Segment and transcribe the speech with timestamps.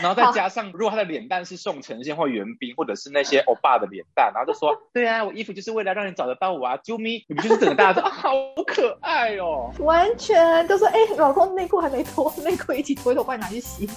[0.00, 8.32] 然后再加上如果他的脸蛋是宋承宪或袁冰，或者是那些欧巴的脸蛋，然后就说， 对啊，我衣服就是为了让你找得到我啊，啾咪，你不就是整个大家说 好
[8.66, 13.88] 可爱哦，完全都说，哎，老公内裤还没脱，内裤一起脱，我帮你拿去洗。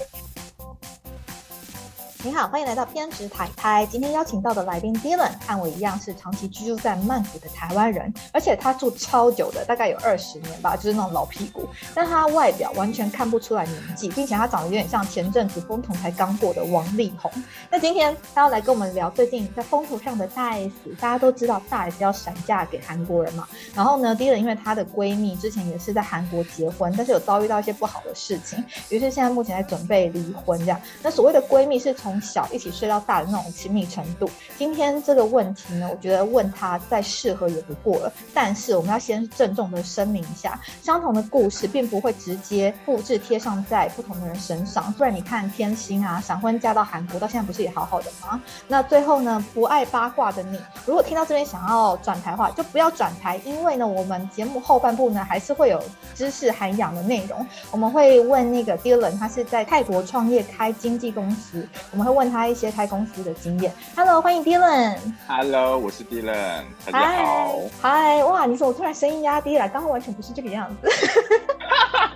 [2.23, 3.83] 你好，欢迎来到偏执台拍。
[3.87, 11.67] 今天邀请到的来宾 Dylan 和我一样是长期居住在曼谷的台湾人，而且他住超久的，大概有二十年吧，就是那种老屁股。
[11.95, 17.31] 但他外表完全看不出来年纪，并且他长得有点像前阵子风头才刚过的王力宏。
[17.71, 20.71] 那今天他要来跟我们聊最近在风头上的大 S。
[20.99, 23.47] 大家都知道大 S 要闪嫁给韩国人嘛。
[23.73, 30.79] 然后呢，Dylan 因为她的闺蜜之前也是在韩国结婚，但是有遭遇到一些不好的事情，于是现在目前在准备离婚这样。
[31.01, 34.29] 那所谓的闺蜜是从从小一起睡到大的那种亲密程度。
[34.57, 38.11] 今天这个问题呢，我觉得问他再适合也不过了。
[38.33, 44.91] 但是我们要先郑重的声明一下，相同的故事并不会直接复制贴上在不同的人身上。
[44.93, 48.41] 不然你看天心啊，闪婚嫁到韩国，到现在不是也好好的吗？
[48.67, 55.81] 那最后呢，不爱八卦的你，如果听到这边想要转台的话，就不要转台，因为呢，我们节目后半部呢还是会有
[56.13, 57.47] 知识涵养的内容。
[57.71, 61.65] 我们会问那个 Dylan，他是在泰国创业开经纪公司。
[62.01, 63.71] 会问他一些开公司的经验。
[63.95, 64.97] Hello，欢迎 Dylan。
[65.27, 66.63] Hello，我是 Dylan。
[66.91, 67.59] 大家好。
[67.81, 70.89] 嗨，哇，你说我突然声音压低了，刚刚完全不是这个样子。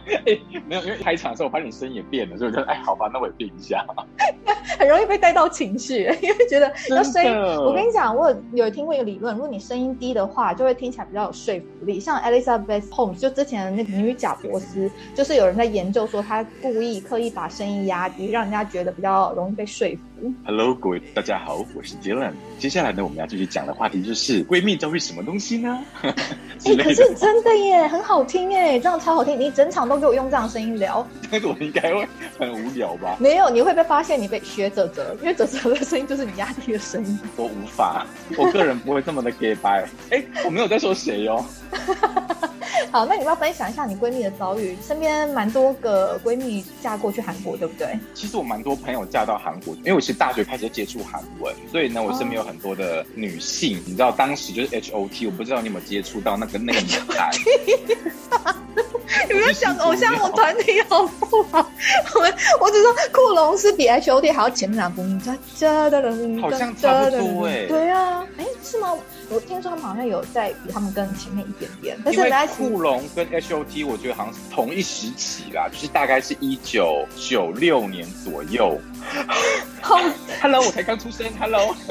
[0.05, 3.83] 哎，没有，因为开场的时候我发现你声音也变了，所以我觉得，哎，好吧，那我也变一下。
[4.77, 7.31] 很容易被带到情绪，因为觉得那声音。
[7.33, 11.99] 我跟你讲，我有听过一个理论，如果你声音低的话，就会听起来比较有说服力。
[11.99, 20.33] 像 Elizabeth Holmes，就之前的那个女贾伯斯， 就是有人在研究说，她故意刻意把声音压低，让人家觉得比较容易被说服。
[20.45, 22.31] Hello，各位大家好，我是 Dylan。
[22.57, 25.83] 接下来呢，我们要继续讲的话题就是闺蜜教会什么东西呢？
[26.01, 26.13] 哎，
[26.81, 29.37] 可是真的耶，很好听耶，这样超好听。
[29.37, 32.07] 你整场都给我用这样声音聊，但 是我应该会
[32.39, 33.17] 很无聊吧？
[33.19, 37.19] 没有，你会被发现你被学泽泽，因为泽泽的声音就是你压低的声音。
[37.35, 39.83] 我无法，我个人不会这么的 gay bye。
[40.09, 41.43] 哎，我没有在说谁哟。
[42.91, 44.75] 好，那你要分享一下你闺蜜的遭遇？
[44.85, 47.97] 身边蛮多个闺蜜嫁过去韩国，对不对？
[48.13, 53.81] 其实我蛮多朋友嫁到韩国，因为我其实大学开始接触韩文，所以呢，我身边有很多的女性。
[53.85, 57.31] 你知道当时就是 H O T，我不知道你有没有接触到那个那个年代。
[59.29, 61.69] 你们讲偶像我团体好不好？
[62.15, 62.21] 我
[62.59, 65.01] 我只说库龙是比 H O T 还要前面两步，
[66.41, 67.65] 好像差不多哎。
[67.67, 68.93] 对啊，哎，是吗？
[69.29, 71.97] 我听说他们好像有在比他们更前面一点点，
[72.29, 78.79] 但是库龙跟 H O T 我觉得好像是同一时期啦，就是大概是一九九六年左右。
[79.81, 79.97] 好
[80.41, 81.75] ，Hello，我才刚出生，Hello。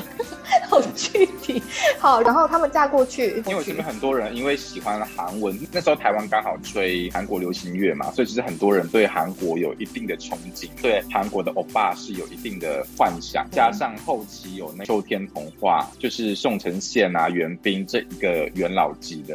[0.69, 1.63] 好具体，
[1.99, 19.35] 好，然后他们嫁过去，因为我身边很多人因为喜欢韩文，那时候台湾刚好吹韩国流行乐嘛，所以其实很多人对韩国有一定的憧憬，对韩国的欧巴是有一定的幻想，加上后期有那秋天童话，就是宋承宪啊、袁冰这一个元老级的。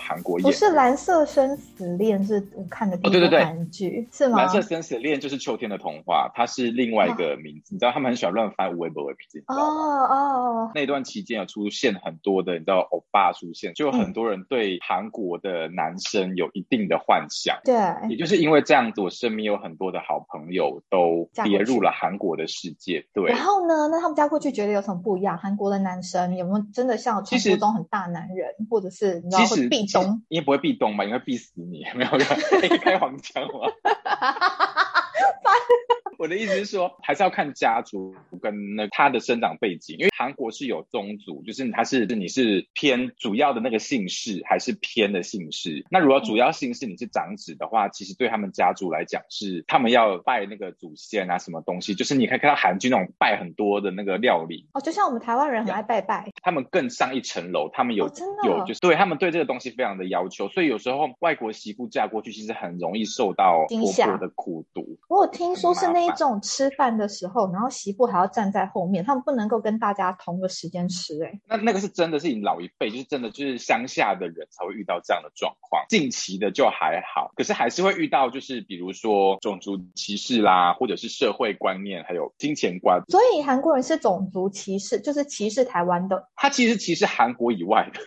[0.00, 4.38] 韩国不是蓝色生死恋，是我看的第一部韩剧，是吗？
[4.38, 7.74] 蓝色生死恋就是秋天的童话，它是另外一个名字。
[7.74, 10.70] 你知道他们很喜欢乱翻微博的名字，哦哦。
[10.74, 17.58] 那段期间有出现很多的，你知道欧巴出现，就很多人对韩国的男生有一定的幻想。
[17.64, 17.74] 对，
[18.08, 23.06] 也就是因为这样子，我身边有很多的好朋友都跌入了韩国的世界。
[23.12, 23.30] 对。
[23.30, 23.88] 然后呢？
[23.90, 25.36] 那他们嫁过去觉得有什么不一样？
[25.36, 29.68] 韩国的男生有没有真的像传说中很大男人，或者是你知道会？
[29.68, 31.04] 壁咚，你也不会壁咚吧？
[31.04, 33.70] 因为壁死你， 没有可以开黄腔吗？
[36.24, 45.84] 我的意思是说，还是要看家族跟那他的生长背景，因为韩国是有宗族，就是他是你是偏主要的那个姓氏，还是偏的姓氏。
[45.90, 58.06] 那如果主要姓氏你是长子的话，其实对他们家族来讲是他们要拜那个祖先啊，什么东西，就是你可以看到韩剧那种拜很多的那个料理哦，就像我们台湾人很爱拜拜，他们更上一层楼，他们有
[58.46, 64.98] 有就是对他们对这个东西非常的要求，所以有时候外国媳妇嫁过去，其实很容易受到婆婆的苦读。
[65.10, 66.13] 我有听说是那。
[66.14, 71.22] 这种吃饭的时候，然后媳妇还要站在后面，他们不能够跟大家同个时间吃。
[71.24, 75.84] 哎，那那个是真的是你老一辈，就是真的就是乡下的人才会遇到这样的状况。
[75.88, 83.02] 近期的就还好，可是还是会遇到，就是比如说种族歧视啦，或者是社会观念，还有金钱观。
[83.08, 86.28] 所以韩国人是种族歧视，就是歧视台湾的。
[86.36, 88.00] 他其实歧视韩国以外的。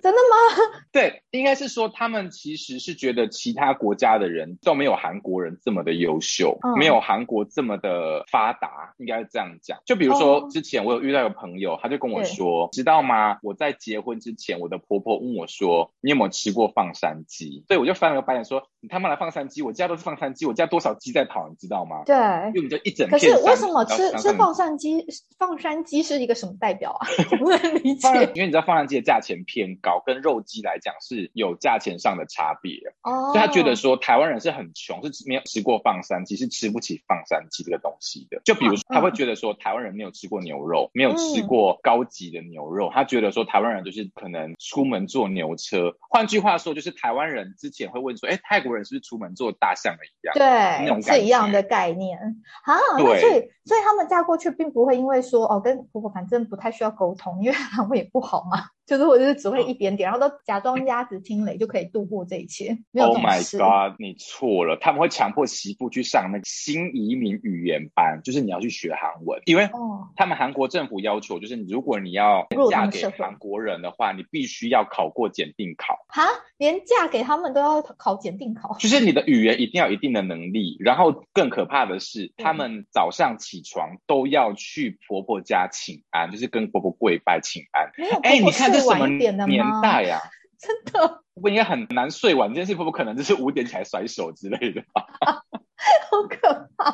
[0.02, 0.80] 真的吗？
[0.92, 9.78] 对，应该是说他们其实是觉得其他国家的人都没有韩国人这么的优秀，没有韩国这么的发达，应该是这样讲。
[9.84, 13.38] 就比如说之前我有遇到一个朋友，他就跟我说，知道吗？
[13.42, 17.64] 我在结婚之前，我的婆婆问我说，你有没有吃过放山鸡？
[17.68, 22.02] 所以我就翻了个白眼说，你他妈来放山鸡，我家都是放山鸡，我家多少鸡在跑，你知道吗？
[22.06, 23.38] 对，因为我们就一整可片可。
[23.38, 25.06] 是为什么吃吃放山鸡？
[25.38, 27.06] 放山鸡是一个什么代表啊？
[27.32, 32.78] 我不能理解因为你知道放山鸡的价钱偏高，跟肉鸡来讲是有价钱上的差别。
[33.02, 33.32] 哦。
[33.32, 38.40] 所以他觉得说台湾人是很穷，是没有吃过放山鸡，是吃不起放山鸡这个东西的。
[38.44, 45.94] 就比如说，嗯他会觉得说台湾人没有吃过牛肉，没有吃过高级的牛肉，他觉得说台湾人就是可能出门坐牛车。
[46.00, 50.34] 换句话说，就是台湾人之前会问说，哎，泰国人是不是出门坐大象的一样？
[50.82, 52.74] 那种对，是一样的概念啊。
[52.98, 63.40] 那所以，所以他们嫁过去，并不会因为说哦，跟婆婆反正不太需要沟通，因为他们也不好嘛，就是我就是只会一点点，然后都假装鸭子听雷就可以度过这一切，没有 Oh my。
[63.56, 63.94] god！
[64.00, 76.24] 你错了，他们会强迫媳妇去上那个新移民语言班，就是你要去学韩文，因为哦，他们韩国政府要求，就是如果你要嫁给韩国人的话，你必须要考过检定考，哈，
[76.58, 80.76] 连嫁给他们都要考检定考，就是你的语言一定要有一定的能力。
[80.80, 87.90] 然后更可怕的是，嗯他们早上起床都要去婆婆家请安，就是跟婆婆跪拜请安。
[87.96, 89.64] 没有哎，你看这睡什么晚一点的年？
[89.82, 90.20] 代呀、
[90.58, 95.06] 真的婆婆应该很难睡晚，这件事不不可能就是五点起来甩手之类的吧。
[96.10, 96.90] 好可怕！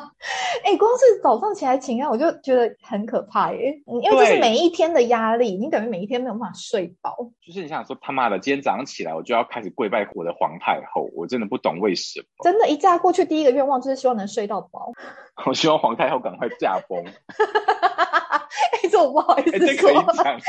[0.63, 7.15] 哎、光是早上起来请安，我就觉得很可怕耶，嗯因为这是每一天的压力，你等于每一天没有办法睡饱。
[7.45, 12.25] 就是你想说他妈的，今天早上起来我就要开始跪拜我的皇太后，我真的不懂为什么。
[12.43, 14.91] 真的，一嫁过去第一个愿望就是希望能睡到饱。
[15.45, 17.03] 我希望皇太后赶快驾崩。
[18.71, 20.13] 哎、这我不好意哎，思这可以说。
[20.13, 20.41] 讲吗？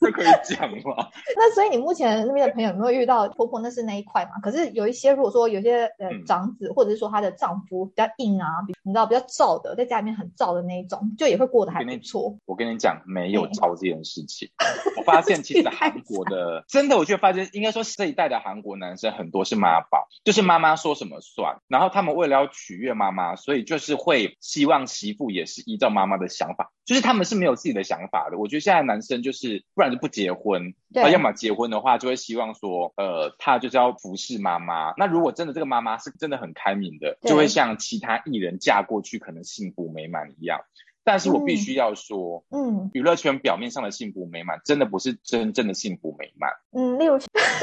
[0.00, 1.08] 这可以讲吗？
[1.36, 4.32] 那所以你目前那边的朋友有没有遇到婆婆那是那一块嘛？
[4.42, 12.36] 可是有一些如果说有些呃嗯长子，或者是说她的丈夫比较硬啊，比你知道比较燥的，在家里面很燥的那一种，就也会过得还不错。
[12.46, 14.48] 我跟你讲，没有燥这件事情。
[14.96, 21.58] 我发现其实韩国的 真的，我就发现应该说这一代的韩国男生很多是妈宝，就是妈妈说什么算。
[21.68, 28.38] 然后他们为了要取悦妈妈，所以就是会希望媳妇也是依照妈妈的想法，就是他们是没有自己的想法的。
[28.38, 34.92] 我觉得现在男生就是不然就不结婚，对那要么结婚的话，就会希望说，呃，他就是要服侍妈妈。
[34.96, 40.60] 那如果真的这个妈妈是真的很开明的，就会像其他艺人嫁过去可能幸福美满一样。
[41.04, 46.50] 但是我必须要说，嗯娱乐圈表面上的幸福美满，真的不是真正的幸福美满。
[46.72, 47.16] 嗯，例如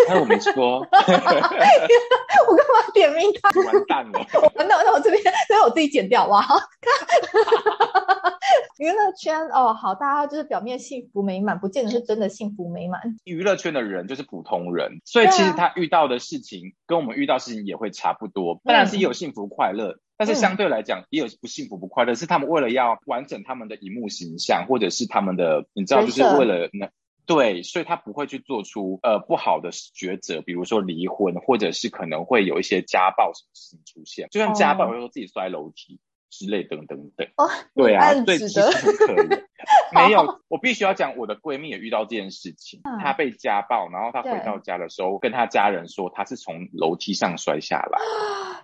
[0.07, 0.85] 哎我没说， 我
[2.56, 3.50] 干嘛点名他？
[3.65, 4.25] 完蛋了。
[4.56, 6.41] 那那我这边，这边我自己剪掉哇。
[8.83, 13.00] 娱乐圈哦，好，大家就是表面幸福美满，不见得是真的幸福美满。
[13.24, 18.59] 娱乐圈的人就是普通人，所以其实他遇到的事情跟我们遇到的事情也会差不多。
[18.65, 26.89] 当然是也有幸福快乐，但是相对来讲也有不幸福不快乐，是他们为了要完整他们的荧幕形象，或者是他们的，你知道，就是为了那。
[27.25, 36.01] 对，所以他不会去做出呃不好的抉择，比如说离婚，或者是可能会有一些家暴什么事情出现，就像家暴，哦或者说自己摔楼梯
[36.39, 37.27] 之类等等等。
[37.38, 39.44] 哦，对啊，暗对，其实不可以。
[39.95, 48.00] 没有，我必须要讲，我的闺蜜也遇到这件事情，嗯她被家暴，然后她回到家的时候，跟她家人说她是从楼梯上摔下来。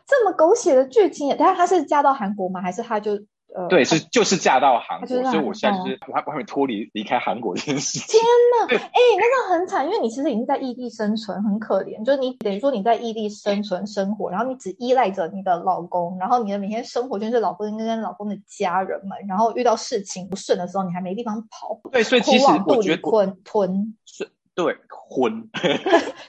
[0.06, 2.62] 这么狗血的剧情也，但是她是嫁到韩国吗？
[2.62, 3.12] 还是她就
[3.60, 3.68] 呃？
[3.68, 8.22] 对，是就是嫁到韩国，所以我现在就是我还我还没脱离离开韩国这件事情天。
[8.24, 12.04] 呐，哎、那个很惨，因为你其实已经在异地生存，很可怜。
[12.06, 24.30] 就是你等于说你在异地生存生活，然后你只依赖着你的老公，然后你的每天生活就是老公跟老公的家人们，然后遇到事情不顺的时候，你还没地方跑，对，所以其实我觉得吞吞，是
[24.64, 24.76] 对
[25.10, 25.50] 婚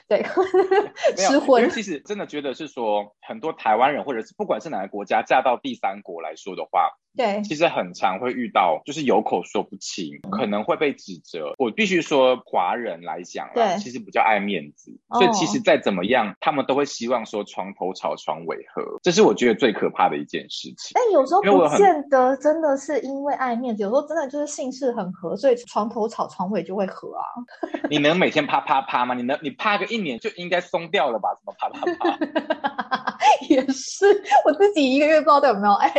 [0.07, 0.23] 对，
[1.15, 11.53] 失婚因为其实真的觉得是说，很多台湾人或者是不管是哪个国家嫁到第三国来说的话，对，其实很常会遇到，就是有口说不清，可能会被指责。
[11.59, 20.91] 我必须说，华人来讲啦，对其实比较爱面子，哦所以其实再怎么样，他们都会希望说床头吵床尾和，这是我觉得最可怕的一件事情。
[20.93, 27.23] 但有时候不见得真的是因为爱面子，有时候真的就是姓氏很合，所以床头吵床尾就会合啊。
[27.89, 29.15] 你能每天啪啪啪吗？
[29.15, 31.29] 你能你啪个一年就应该松掉了吧？
[31.33, 33.17] 怎么啪啪啪？
[33.49, 34.05] 也是，
[34.45, 35.91] 我自己一个月不知道有没有，哎，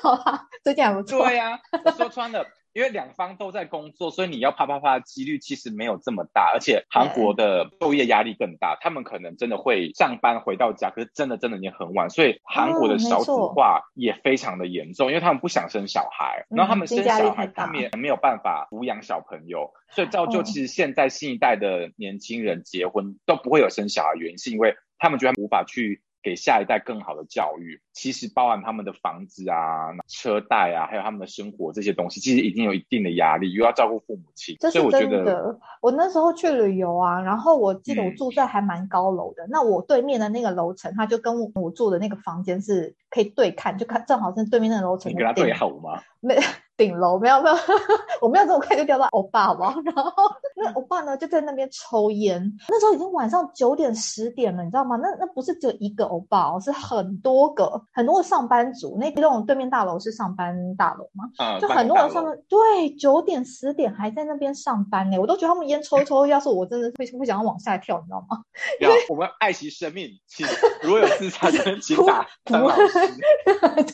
[0.00, 1.26] 好吧，最近还不错。
[1.26, 2.46] 对呀、我说穿了。
[2.74, 35.16] 因为两方都在工作，所以你要啪啪啪的几率其实没有这么大，而且韩国的就业压力更大，他们可能真的会上班回到家，可是真的真的已经很晚，所以韩国的少子化也非常的严重，因为他们不想生小孩，嗯然后他们生小孩，他们也没有办法抚养小朋友，所以造就嗯其实现在新一代的年轻人结婚都不会有生小孩，原因是因为他们觉得无法去给下一代更好的教育，其实包含他们的房子啊、车贷啊，还有他们的生活这些东西，其实已经有一定的压力，又要照顾父母亲，这是所以我觉得。
[35.18, 35.60] 真的。
[35.82, 46.00] 我那时候去旅游啊，然后我记得我嗯住在还蛮高楼的，那我对面的那个楼层，他就跟我我住的那个房间是可以对看，就看正好是对面那个楼层你跟他对好吗？
[46.20, 46.34] 没
[46.76, 47.56] 顶楼没有没有，
[48.20, 49.74] 我没有这么快就掉到欧巴，好不好？
[49.84, 50.12] 然后
[50.56, 54.96] 那欧巴呢就在那边抽烟，那时候已经晚上九点十点了，你知道吗？
[54.96, 58.96] 那那不是只有一个欧巴哦，是很多个很多个上班族。
[58.98, 61.24] 那那种对面大楼是上班大楼吗？
[61.38, 68.42] 啊，就很多人上班，对，九点十点还在那边上班呢，我都觉得他们烟抽一抽，要是我真的会会想要往下跳，你知道吗？
[68.80, 70.46] 要我们爱惜生命，请
[70.82, 72.98] 如果有自杀的人， 请打张老师。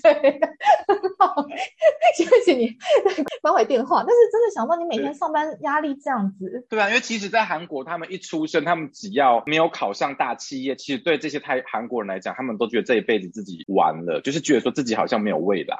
[0.03, 0.50] 对，好，
[2.17, 2.77] 谢谢你
[3.43, 4.05] 扳回电话。
[4.07, 15.77] 但是真的想到你每天上班压力这样子，对啊，因为其实，在韩国，他们一出生，他们只要没有考上大企业，其实对这些泰韩国人来讲，他们都觉得这一辈子自己完了，就是觉得说自己好像没有未来。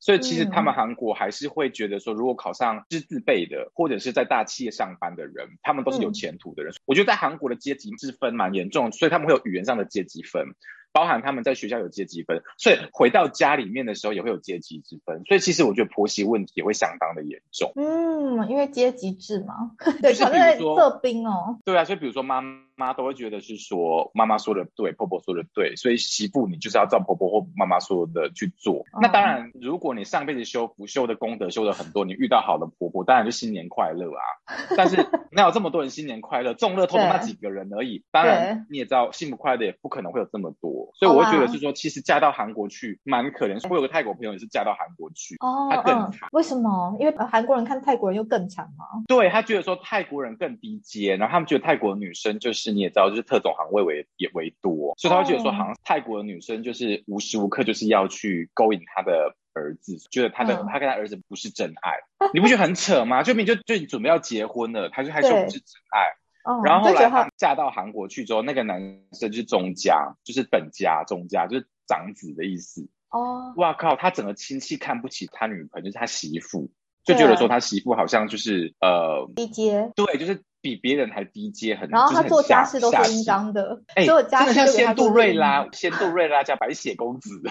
[0.00, 6.74] 所以其实他们韩国还是会觉得说，如果考上是自备的，或者是在大企业上班的人，他们都是有前途的人。
[6.84, 10.48] 我觉得在韩国的阶级之分蛮严重，所以他们会有语言上的阶级分。
[10.94, 17.72] 包含他们在学校有阶级分，所以回到家里面的时候也会有阶级之分，所以其实我觉得婆媳问题也会相当的严重。
[17.74, 28.84] 嗯，因为阶级制嘛，对，就是可能在色兵哦，对啊，所以比如说妈妈妈都会觉得是说妈妈说的对，婆婆说的对，所以媳妇你就是要照婆婆或妈妈说的去做。
[29.00, 34.22] 那当然，如果你上辈子修福修的功德修的很多，你遇到好的婆婆，当然就新年快乐啊。
[34.76, 34.96] 但是
[35.32, 36.54] 哪有这么多人新年快乐？
[36.54, 38.04] 中乐透的那几个人而已。
[38.10, 43.54] 当然你也知道，幸福快乐也不可能会有这么多，所以我会觉得是说，其实嫁到韩国去蛮可怜。
[43.70, 46.28] 我有个泰国朋友也是嫁到韩国去，哦，他更惨。
[46.32, 46.96] 为什么？
[47.00, 48.84] 因为韩国人看泰国人又更惨吗？
[49.08, 61.98] 对他觉得说泰国人更低阶，然后他们觉得泰国的女生就是你也知道，就是特种行位为也为多，所以他会觉得说，好像泰国的女生就是无时无刻就是要去勾引他的儿子，觉得他的、嗯他跟他儿子不是真爱，
[62.32, 63.22] 你不觉得很扯吗？
[63.22, 66.16] 就明就就你准备要结婚了，他就还说不是真爱。
[66.44, 72.86] 哦、然后后来嫁到韩国去之后，那个男生就是中家，就是本家中家，就是长子的意思。
[73.08, 76.70] 哦，哇靠，他整个亲戚看不起他女朋友，就是他媳妇，
[77.04, 87.40] 就觉得说他媳妇好像就是呃低阶，对，就是比别人还低阶很，然后他做家事都是是应当的，哎，所有家真的像事都给他仙杜瑞拉当，仙杜瑞拉加白雪公子。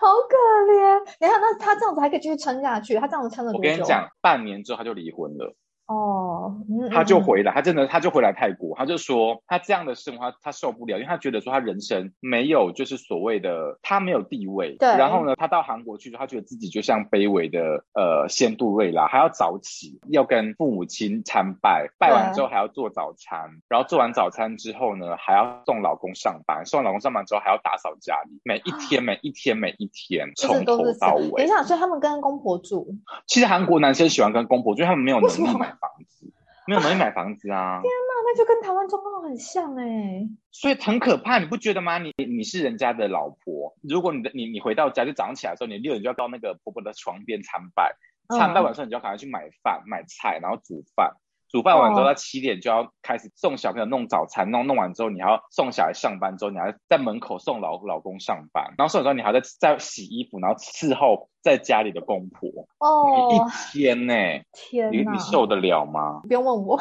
[0.00, 0.36] 好可
[0.72, 1.04] 怜。
[1.18, 2.94] 等一下，那他这样子还可以继续撑下去？
[2.98, 3.68] 他这样子撑了多久？
[3.68, 5.54] 我跟你讲，半年之后他就离婚了。
[5.88, 7.24] 哦，嗯他就嗯。
[7.24, 14.88] 回来，他真的他就回来泰国，他就说他这样的生活他他受不了，因为他觉得说他人生没有就是所谓的他没有地位，对。
[14.88, 31.30] 然后呢，他到韩国去，他觉得自己就像卑微的呃仙杜瑞拉，还要早起，要跟父母亲参拜，拜完之后还要做早餐，然后做完早餐之后呢，还要送老公上班，送完老公上班之后还要打扫家里，每一天每一天每一天从头到尾。
[31.38, 31.48] 等一。
[31.48, 32.86] 下，所以他们跟公婆住，
[33.26, 36.32] 其实韩国男生喜欢跟公婆，因为他们没有能力买房子，
[36.66, 37.80] 没有能力买房子啊。
[37.82, 41.98] 天哪那就跟台湾状况很像哎、所以很可怕，你不觉得吗？
[41.98, 47.94] 你你是人家的老婆，如果你的你你回到家就早上起来的时候，你六点就要到那个婆婆的床边参拜，
[48.36, 51.14] 参拜完之后你就要赶快去买饭买菜，然后煮饭，
[51.50, 64.14] 煮饭完之后哦到七点就要开始送小朋友弄早餐，弄弄完之后你还要送小孩上班，之后你还要在门口送老老公上班，然后送完之后你还要再再洗衣服，然后伺候在家里的公婆，哦，一天呢、
[64.52, 66.20] 天哪你你，受得了吗？
[66.28, 66.78] 不要问我，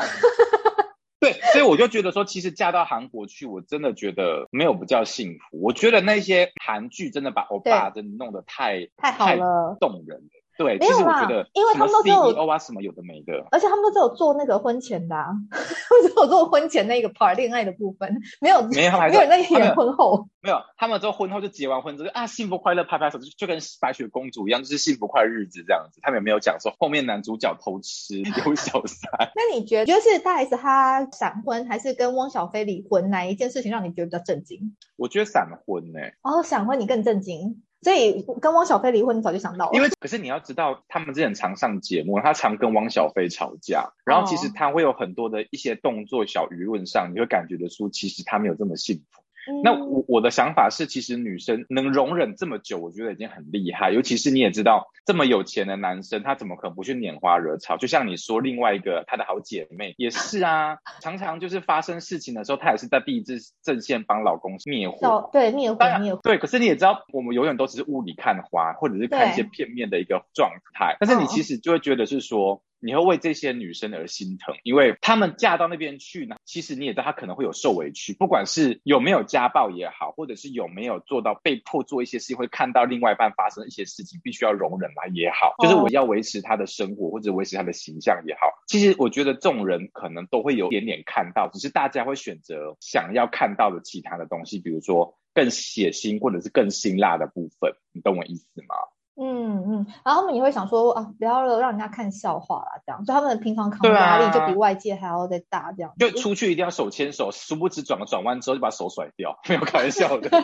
[1.19, 5.61] 对，所以我就觉得说，其实嫁到韩国去，我真的觉得没有不叫幸福。
[5.61, 9.77] 我觉得那些韩剧真的把欧巴真的弄得太太好了。
[9.79, 10.29] 动人了。
[10.57, 13.45] 对，没有啦其实我觉得因为他们都只有啊，什么有的没的。
[13.51, 20.27] 而且他们都只有做那个婚前的、啊， 只有做婚前那个 part 恋爱的部分，没有没有没有那他们演婚后。
[20.41, 25.99] 没有，他们之后婚后就结完婚之后啊，幸福快乐拍拍手，就就跟白雪公主一样，就是幸福快乐日子这样子。
[26.01, 29.11] 他们也没有讲说后面男主角偷吃有小三。
[29.35, 34.75] 那你觉得，觉得是大 S 她闪婚，还是跟汪小菲离婚，哪一件事情让你觉得比较震惊？
[34.95, 49.21] 我觉得闪婚呢、哦，闪婚你更震惊，所以跟汪小菲离婚你早就想到了，因为可是你要知道，他们之前常上节目，他常跟汪小菲吵架，然后其实哦他会有很多的一些动作，小舆论上你会感觉得出，其实他没有这么幸福。
[49.47, 53.91] 嗯那我我的想法是，其实女生能容忍这么久，我觉得已经很厉害。
[53.91, 57.77] 尤其是你也知道，这么有钱的男生，他怎么可能不去拈花惹草？
[57.77, 64.97] 就像你说，另外一个他的好姐妹也是啊，常常就是发生事情的时候，她也是在第一阵阵线帮老公灭火。
[65.01, 70.97] 小对灭火灭火，对，可是你也知道，我们永远都只是雾里看花，或者是看一些片面的一个状态。
[70.99, 98.75] 但是你嗯其实就会觉得是说，你会为这些女生而心疼，因为她们嫁到那边去呢，其实你也知道她可能会有受委屈，不管是有没有家暴也好，或者是有没有做到被迫做一些事情，会看到另外一半发生一些事情，必须要容忍来也好，就是我要维持她的生活或者维持她的形象也好，其实我觉得这种人可能都会有点点看到，只是大家会选择想要看到的其他的东西，比如说更血腥或者是更辛辣的部分，你懂我意思吗？
[99.19, 105.91] 嗯嗯，然后他们也会想说啊，不要让人家看笑话啦，这样，就他们平常抗压力就比外界还要再大，这样。
[105.97, 110.29] 就出去一定要手牵手，殊不知转个转弯之后就把手甩掉， 没有开玩笑的。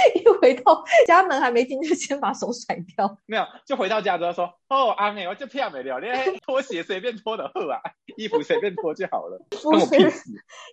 [0.40, 3.18] 一回到 家门还没进就，先把手甩掉。
[3.26, 7.80] 没有，就回到家之后说：“哦，阿美，我就骗没了，连拖鞋随便脱的喝啊，
[8.16, 9.38] 衣服随便脱就好了。
[9.52, 9.98] ”衣服随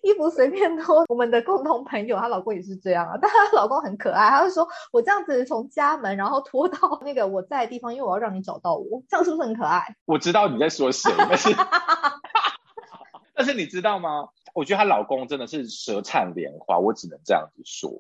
[0.04, 1.06] 衣服随便脱。
[1.10, 11.50] 我们的共同朋友，她老公也是这样啊，但她老公很可爱，他就说：“我这样子从家门，然后拖到那个我在的地方，因为我要让你找到我，这样是不是很可爱？”我知道你在说谁，但是
[13.34, 14.30] 但是你知道吗？
[14.54, 17.92] 我觉得她老公真的是舌灿莲花，我只能这样子说。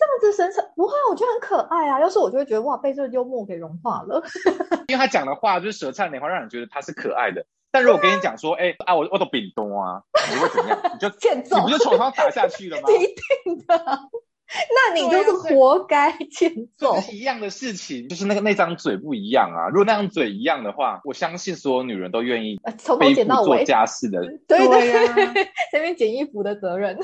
[0.00, 2.00] 这样子神神不会，我觉得很可爱啊。
[2.00, 4.22] 要是我就会觉得哇，被这个幽默给融化了。
[4.88, 7.44] 因为他讲的话就是舌灿莲花，让人觉得他是可爱的。
[7.70, 10.02] 但如果跟你讲说，哎啊，我我都饼多啊，
[10.32, 10.80] 你会怎样？
[10.94, 12.88] 你就欠揍，你不就从上打下去了吗？
[12.96, 12.98] 一
[13.44, 16.96] 定的，那你就是活该欠揍。
[17.12, 19.68] 一样的事情，就是那个那张嘴不一样啊。
[19.68, 26.98] 如果那张嘴一样的话，我相信所有女人都愿意从头剪到尾做家事的，对对，这边剪衣服的责任。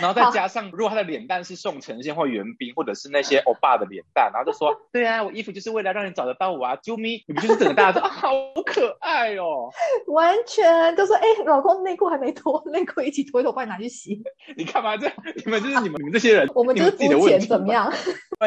[0.00, 8.30] 然后再加上，如果他的脸蛋是宋承宪或袁冰，或者是那些欧巴的脸蛋，然后就说： “对啊，我衣服就是为了让你找得到我啊，啾咪，你们就是整个大家说 好
[8.66, 9.70] 可爱哦？
[10.08, 14.22] ”完全都说：“哎，老公内裤还没脱，内裤一起脱一脱，帮你拿去洗。”
[14.56, 15.14] 你干嘛这样？
[15.44, 17.92] 你们就是你们你们这些人，我们就是肤浅怎么样？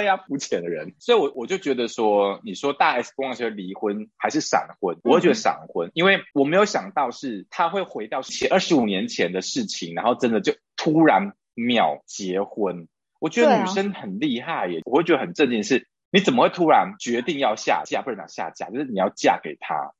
[0.01, 0.93] 对呀，肤浅的人。
[0.99, 4.97] 所以，我我就觉得说，你说大 S 光是离婚还是闪婚？
[5.03, 11.33] 我会觉得闪婚，因为我没有想到是他会回到前二十五年前的事情，然后真的就突然。
[11.59, 12.87] 秒结婚，
[13.19, 18.03] 我觉得女生很厉害耶，我会觉得很震惊，是你怎么会突然决定要下嫁？
[18.03, 19.93] 不能讲下嫁，就是你要嫁给他，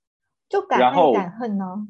[0.50, 1.88] 就敢爱敢恨呢？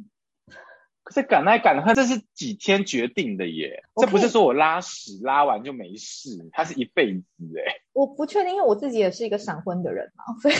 [1.08, 7.24] 可是敢爱敢恨，这是几天决定的耶，这不是说我拉屎拉完就没事，他是一辈子
[7.66, 7.80] 哎。
[7.94, 10.54] 我不确定，因为我自己也是一个闪婚的人嘛， 所以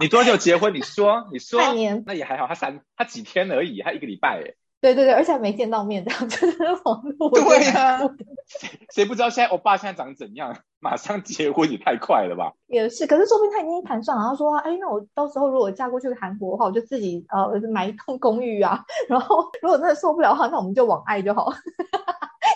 [0.00, 0.74] 你多久结婚？
[0.74, 4.54] 你说，你说， 半年，那也还好，他三他几天而已，他一个礼拜哎。
[4.80, 6.46] 对对对，而且还没见到面，这样子
[6.84, 7.30] 网络。
[7.30, 7.98] 对呀，
[8.46, 10.56] 谁谁不知道现在我爸现在长怎样？
[10.80, 12.52] 马上结婚也太快了吧？
[12.68, 18.84] 也是，可是说不定他已经盘算，然后说，哎，那我到时候如果嫁过去韩国的话，我就自己呃买一栋公寓啊。
[19.08, 21.52] 然后如果真的受不了的话，那我们就往爱就好，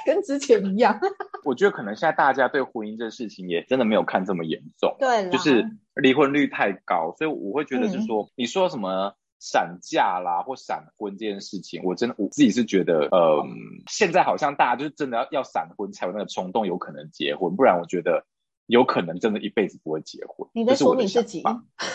[0.06, 0.96] 跟之前一样。
[1.44, 9.14] 我觉得可能现在大家对婚姻这事情也真的没有看这么严重，对，就是离婚率太高，所以我会觉得是说，你说什么？
[9.42, 13.44] 闪嫁啦或闪婚这件事情，我真的我自己是觉得，呃，
[13.88, 18.24] 现在好像大家就是真的要要闪婚才有那个冲动，有可能结婚，不然我觉得
[18.66, 20.48] 有可能真的一辈子不会结婚。
[20.52, 21.42] 你在说你自己？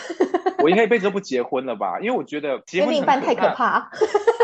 [0.62, 2.00] 我应该一辈子都不结婚了吧？
[2.00, 3.90] 因为我觉得结婚太可怕。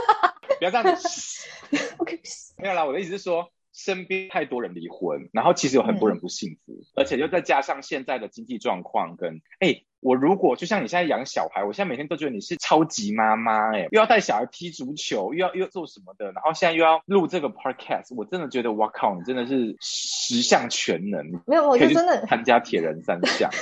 [0.58, 1.46] 不要这样子。
[1.98, 2.18] OK，
[2.56, 3.50] 没有啦，我的意思是说。
[3.76, 23.50] 身边太多人离婚，然后其实有很多人不幸福，而且又再加上现在的经济状况跟，哎，我如果就像你现在养小孩，我现在每天都觉得你是超级妈妈，哎，又要带小孩踢足球，又要又做什么的，然后现在又要录这个 podcast，我真的觉得，哇靠，你真的是十项全能，没有，我就真的参加铁人三项。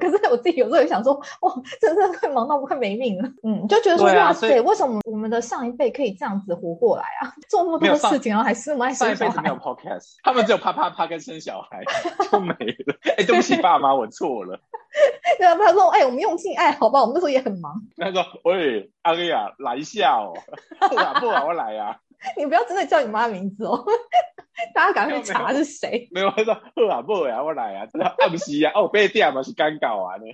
[0.00, 7.32] 可是我自己有时候也想说，哇，真的快忙到快没命了，嗯，就觉得说，哇塞，为什么我们的上一辈可以这样子活过来啊？
[7.50, 9.42] 做那么多事情，然后还是那么爱生小孩。
[9.42, 11.82] 没有 podcast，他们只有啪啪啪跟生小孩
[12.32, 12.96] 就没了。
[13.18, 14.58] 哎，对不起爸妈，我错了。
[15.38, 17.00] 他说，哎，我们用性爱，好吧？
[17.00, 17.74] 我们那时候也很忙。
[17.96, 20.32] 他说，喂，阿哥呀，来一下哦，
[20.88, 21.98] 不啊不啊，我来呀。
[22.36, 23.84] 你不要真的叫你妈名字哦，
[24.74, 26.08] 大家赶快查是谁。
[26.12, 27.86] 没有，他说，好啊不啊，我来啊。
[27.92, 30.24] 他说，啊不是啊，哦，被电嘛是尴尬啊呢。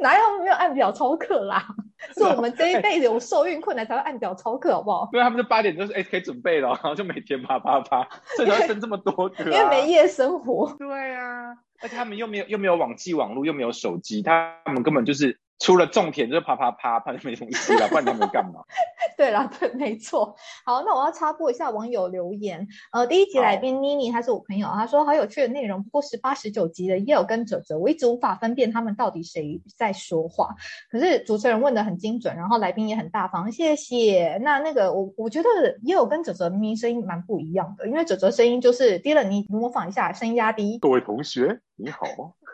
[0.00, 1.64] 哪有没有按表操课啦？
[2.16, 5.08] 是我们这一辈子有受孕困难才会按表操课，好不好？
[5.12, 9.44] 对，他们就八点就是哎可以准备了， 然后就每天啪啪啪， 所以才会生这么多个。
[9.44, 10.74] 因为没夜生活。
[10.78, 11.50] 对啊，
[11.82, 15.38] 而且他们又没有又没有网际网络，又没有手机，他们根本就是。
[15.58, 18.62] 除了种田就是啪啪啪，怕就没东西了，不然他们干嘛？
[19.18, 20.36] 对啦，对，没错。
[20.64, 22.66] 好，那我要插播一下网友留言。
[22.92, 30.54] 呃，第一集来宾妮妮，她是我朋友，她说好有趣的内容，不过十八十九集的也有跟哲哲，我一直无法分辨他们到底谁在说话。
[30.90, 34.38] 可是主持人问的很精准，然后来宾也很大方，谢谢。
[34.42, 35.48] 那那个我我觉得
[35.82, 40.78] 也有跟哲哲明明声音蛮不一样的，因为哲哲声音就是低了，你模仿一下，声音压低。
[40.78, 42.06] 各位同学，你好。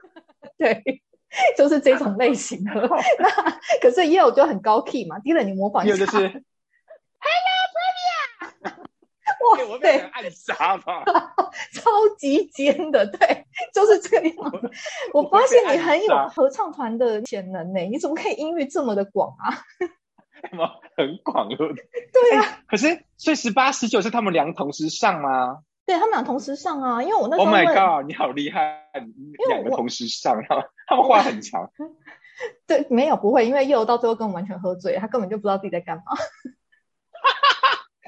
[0.56, 1.02] 对。
[1.56, 2.72] 就是这种类型的。
[3.18, 3.28] 那
[3.80, 5.94] 可是也有就很高 key 嘛，第一你模仿一下。
[5.96, 11.04] 有就是 Hello Sonia，哇，我被暗杀吧，
[11.72, 14.70] 超级尖的，对，就是这个样子。
[15.12, 19.50] 我发现你很有合唱团的潜能呢，你怎么可以音域这么的广啊？
[20.50, 21.48] 什么很广？
[21.48, 25.60] 对啊，可是所以十八十九是他们两同时上吗？
[25.86, 28.86] 对他们俩同时上啊，因为我那时候 Oh my god，你好厉害，
[29.48, 31.70] 两个同时上，然后 他们话很强。
[32.66, 36.02] 对，没有不会，因为叶柔到最后跟我完全喝醉，他根本就不知道自己在干嘛。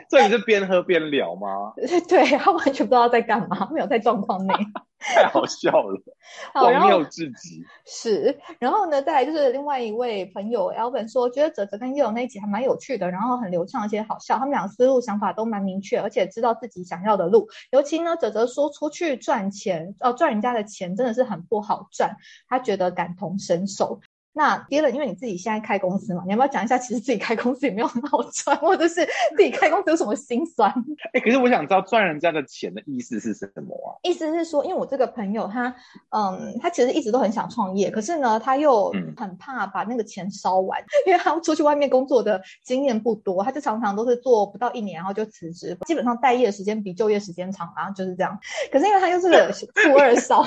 [0.08, 1.72] 所以你是边喝边聊吗？
[2.08, 4.54] 对他完全不知道在干嘛，没有在状况内，
[4.98, 6.00] 太好笑了，
[6.54, 7.64] 荒谬至极。
[7.84, 14.36] 是，然后呢，再来就是另外一位朋友 Alvin 说，觉得泽泽跟叶勇那一集还蛮有趣的，然后很流畅，而且好笑。
[14.38, 17.48] 他们俩思路想法都蛮明确，而且知道自己想要的路。
[17.70, 22.16] 尤其呢，泽泽说出去赚钱，哦，赚人家的钱真的是很不好赚，
[22.48, 24.00] 他觉得感同身受。
[24.36, 28.96] 那 Dylan，因为你自己现在开公司嘛，你要不要讲一下，其实自己开公司也没有很好赚，或者是
[29.34, 30.70] 自己开公司有什么心酸？
[31.14, 33.96] 哎，可是我想知道赚人家的钱的意思是什么啊？
[34.02, 35.74] 意思是说，因为我这个朋友他，
[36.10, 48.38] 嗯，他其实一直都很想创业，可是呢，他又很怕把那个钱烧完， 因为他出去外面工作的经验不多，他就常常都是做不到一年，然后就辞职，基本上待业时间比就业时间长然后，就是这样。
[48.70, 50.44] 可是因为他又是个 富二少，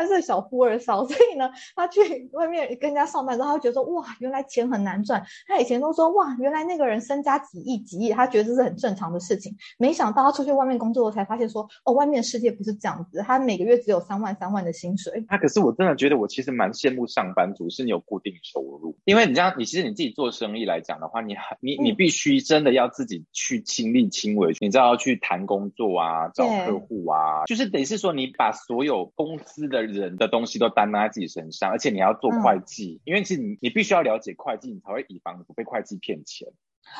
[0.00, 3.36] 他是小富二少， 所以呢，他去外面跟人家上班。
[3.36, 5.22] 之后他觉得说哇，原来钱很难赚。
[5.46, 9.54] 他以前都说哇，原来那个人身家几亿几亿，他觉得这是很正常的事情。
[9.78, 13.22] 没想到他出去外面工作才发现说哦，外面世界不是这样子。
[13.26, 15.24] 他每个月只有三万三万的薪水。
[15.28, 18.96] 他可是我真的觉得我其实蛮羡慕上班族，是你有固定收入。
[19.04, 33.20] 因为你这样，你其实你自己做生意来讲的话，你你你必须真的要自己去亲力亲为，你知道要去谈工作啊，找客户啊，就是等于是说你把所有公司的人的东西都担在自己身上，而且你要做会计，因为。
[33.20, 36.48] 其实你，你必须要了解会计，你才会以防不被会计骗钱。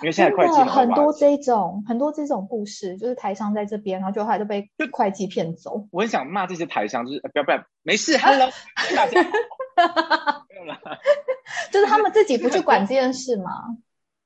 [0.02, 5.88] 因为现在会计很多这种很多这种故事，就是台商在这边，然后就后来就被会计骗走。
[5.90, 8.48] 我很想骂这些台商，就是不要不要，没事， Hello，
[8.94, 9.24] 大家，
[11.72, 13.50] 就是他们自己不去管这件事吗？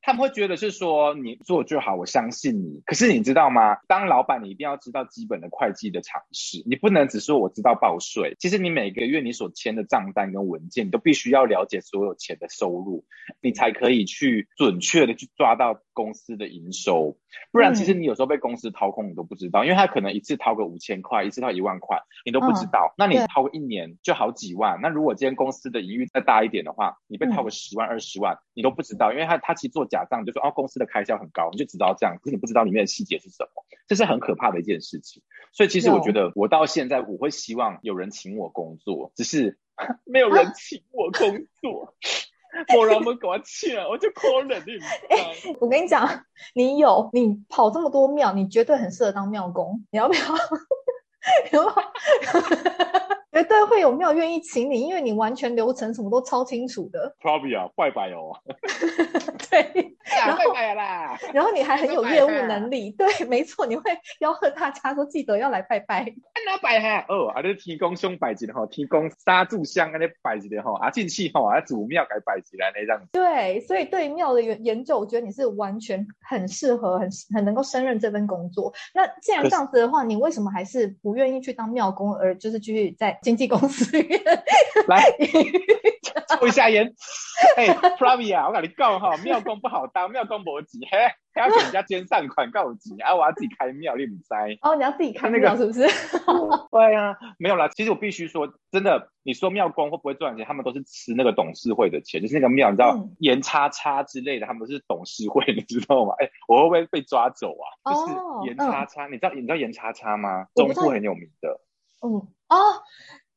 [0.07, 2.83] 他们会觉得是说你做就好，我相信你。
[2.85, 3.77] 可是你知道吗？
[3.89, 8.37] 当老板，你一定要知道基本的会计的常识，你不能只说我知道报税。
[8.39, 13.07] 其实你每个月你所签的账单跟文件，你都必须要了解所有钱的收入，
[13.41, 17.17] 你才可以去准确的去抓到公司的营收。
[17.53, 22.95] 不然，其实你有时候被公司掏空，你都不知道，因为他可能一次掏个五千块，一次掏一万块，你都不知道。
[22.99, 24.81] 那你掏个一年就好几万。
[24.83, 35.23] 那如果今天公司的盈余再大一点的话，你被掏个十万二十万，你都不知道，因为他他其实做假账就说哦公司的开销很高，你就知道这样，可是你不知道里面的细节是什么，这是很可怕的一件事情。
[35.53, 39.59] 所以其实我觉得我到现在我会希望有人请我工作，只是
[40.05, 41.73] 没有人请我工作。
[41.73, 41.95] 我
[42.87, 44.79] 让我们给我请，我就可能你。
[45.61, 46.09] 我跟你讲，
[46.55, 49.83] 你有你跑这么多庙，你绝对很适合当庙公。
[49.91, 50.21] 你要不要？
[51.53, 51.85] 要不要？
[53.33, 57.17] 绝对会有庙愿意请你，因为你完全流程什么都超清楚的。
[57.21, 58.33] Probably 啊，拜拜哦。
[59.55, 60.43] 对，然后。
[61.33, 63.91] 然后你还很有业务能力，对，没错，你会
[64.21, 66.05] 吆喝大家说记得要来拜拜。
[66.47, 67.05] 那拜哈？
[67.09, 73.09] 哦，啊，你天公兄拜一的吼，天公杀柱香啊，你拜一的吼，啊，进去吼，啊，祖庙该拜起来那样子。
[73.13, 78.73] 对，所以对庙的研研究，我觉得你是完全很适合，很很能够胜任这份工作。
[78.95, 83.19] 那既然这样子的话，你为什么还是不愿意去当庙工，而就是继续在？
[83.23, 84.21] 经纪公司里面
[84.87, 85.03] 来
[86.29, 86.93] 抽一下烟，
[87.57, 90.99] 哎，Pravia，我跟你讲哈，庙公不好当，庙公无钱，嘿，
[91.41, 94.35] 还要给人家捐善款，够钱，啊，我要自己开庙，你唔知？
[94.63, 95.83] 哦，你要自己开那个是不是？
[96.73, 100.45] 对啊，没有啦，其实我必须说，真的，你说庙公会不会赚钱？
[100.45, 106.15] 他们都是吃那个董事会的钱，就是那个庙，你知道严叉叉之类的，他们是董事会， 你知道吗？
[106.19, 107.93] 哎，我会不会被抓走啊？
[107.93, 110.47] 就是严叉叉，你知道你知道严叉叉吗？
[110.55, 111.61] 中部很有名的。
[112.03, 112.11] 嗯
[112.49, 112.57] 哦，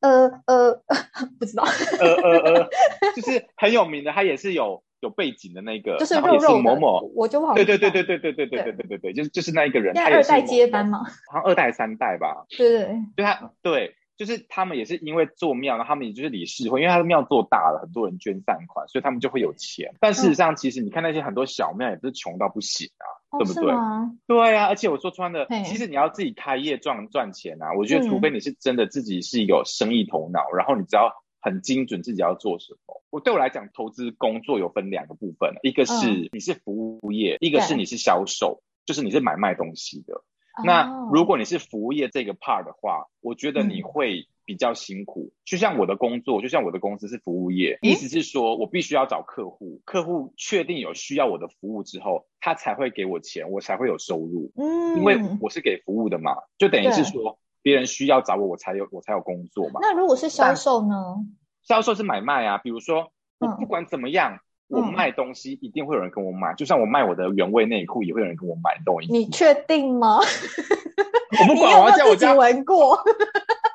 [0.00, 0.82] 呃呃，
[1.38, 1.64] 不知道，
[2.00, 2.68] 呃呃呃，
[3.16, 11.04] 就是很有名的，他也是有有背景的那个，就是肉肉某某，我就对对对对对对对对对对对对，就是就是那一个人，他二代接班嘛？
[11.30, 13.94] 好像二代三代吧，对对，对他对。
[14.18, 19.94] 就是他们也是因为做庙，然后他们也就是理事会，因为他的庙做大了，很多人捐善款，所以他们就会有钱。
[20.00, 23.72] 但事实上，其实你看那些很多小庙也不是穷到不行啊，对不对？
[24.26, 33.02] 对啊，而且我说穿了，其实你要自己开业赚赚钱啊，我觉得除非你是真的自己是有生意头脑，然后你只要很精准自己要做什么。
[33.10, 40.22] 我对我来讲，投资工作有分两个部分，一个是你是服务业，一个是你是销售，就是你是买卖东西的。
[40.64, 45.30] 那如果你是服务业这个 part 的话，我觉得你会比较辛苦。
[45.44, 54.50] 就像我的工作，就像我的公司是服务业，意思是说我必须要找客户，客户确定有需要我的服务之后，他才会给我钱，我才会有收入。
[54.56, 59.80] 嗯，因为我是给服务的嘛，就等于是说别人需要找我，我才有我才有工作嘛。
[59.82, 60.96] 那如果是销售呢？
[61.62, 64.40] 销售是买卖啊，比如说我不管怎么样。
[64.70, 70.18] 我卖东西一定会有人跟我买，就像我卖我的原味内裤，也会有人跟我买，懂我意思你确定吗？
[70.18, 73.02] 我不管， 我要叫我家闻过。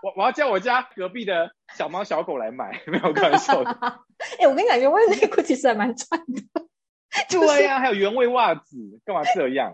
[0.03, 3.61] 我我要叫我家隔壁的小猫小狗来买， 没有开玩笑。
[4.37, 6.41] 哎，我跟你讲，原味内裤其实还蛮赚的。
[7.29, 9.73] 对呀，还有原味袜子，干嘛这样？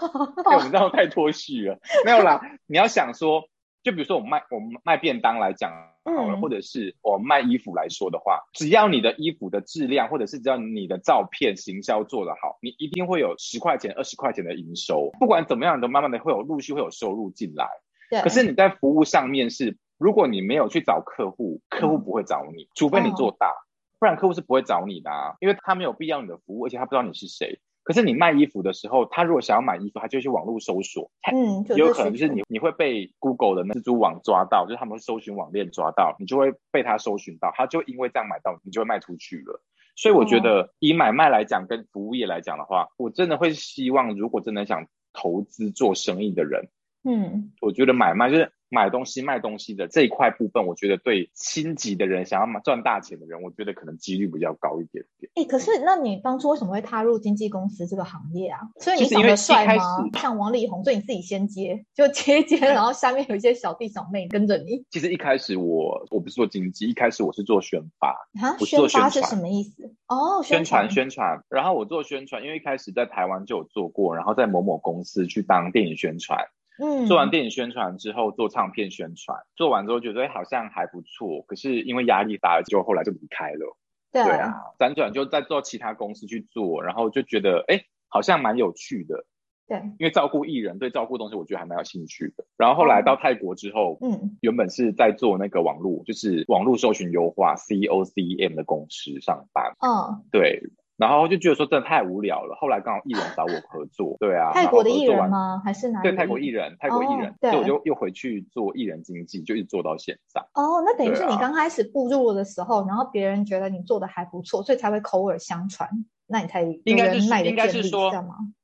[0.44, 1.78] 我们这样太脱序了。
[2.04, 3.44] 没有啦，你要想说。
[3.84, 5.72] 就比如说我卖我卖便当来讲
[6.04, 15.10] 好了，或者是我卖衣服来说的话，只要你的衣服的质量，或者是只要你的照片行销做得好，你一定会有十块钱、二十块钱的营收。
[15.18, 17.66] 不管怎么样，都慢慢的会有陆续会有收入进来。
[18.12, 18.20] 对。
[18.20, 23.54] 可是你在服务上面是，如果你没有去找客户，客户不会找你，除非你做大，
[23.98, 27.58] 不然客户是不会找你的啊，因为他没有必要你的服务，而且他不知道你是谁。
[27.84, 39.60] 可是你卖衣服的时候，他如果想要买衣服，他就去网络搜索，嗯，有可能就是你你会被 Google 的蜘蛛网抓到，就是他们会搜寻网链抓到，你就会被他搜寻到，他就因为这样买到，你就会卖出去了。
[39.96, 46.68] 所以我觉得以买卖来讲，跟服务业来讲的话，我真的会希望，如果真的想投资做生意的人，
[47.04, 48.52] 嗯，我觉得买卖就是。
[48.74, 55.30] 买东西卖东西的这一块部分，我觉得对心急的人想要赚大钱的人，我觉得可能几率比较高一点点。
[55.34, 58.60] 哎，可是那你当初为什么会踏入经纪公司这个行业啊？
[58.80, 60.08] 所以你长得帅吗？
[60.14, 64.86] 像王力宏，所以你自己先接，就接接，然后下面有一些小弟小妹跟着你。
[64.88, 68.08] 其实一开始我我不是做经纪，一开始我是做宣发。
[68.40, 69.94] 啊，宣发是什么意思？
[70.08, 71.44] 哦，宣传宣传。
[71.50, 76.38] 然后我做宣传，因为一开始在台湾就有做过，然后在某某公司去当电影宣传。
[76.78, 83.76] 嗯，做完电影宣传之后，做唱片宣传，做完之后觉得好像还不错，可是因为压力大，就后来就离开了。
[84.10, 89.24] 对啊，辗转就在做其他公司去做，然后就觉得哎，好像蛮有趣的。
[89.66, 92.44] 对，因为照顾艺人，对照顾东西，我觉得还蛮有兴趣的。
[92.58, 99.72] 然后后来到泰国之后，嗯，原本是在做那个网络，就是网络搜寻优化 COCM 的公司上班。
[99.80, 100.62] 嗯，对。
[101.02, 102.56] 然后就觉得说真的太无聊了。
[102.60, 105.60] 后来刚好艺人找我合作，对啊，泰国的艺人吗？
[105.64, 106.00] 还是哪？
[106.00, 110.40] 对，泰国艺人，泰国艺人，所以我就又回去做艺人经纪，就一直做到现在。
[110.54, 115.88] 哦，那等于是你刚开始步入的时候，然后别人觉得你做的还不错，所以才会口耳相传，
[116.28, 118.12] 那你才应该是应该是说？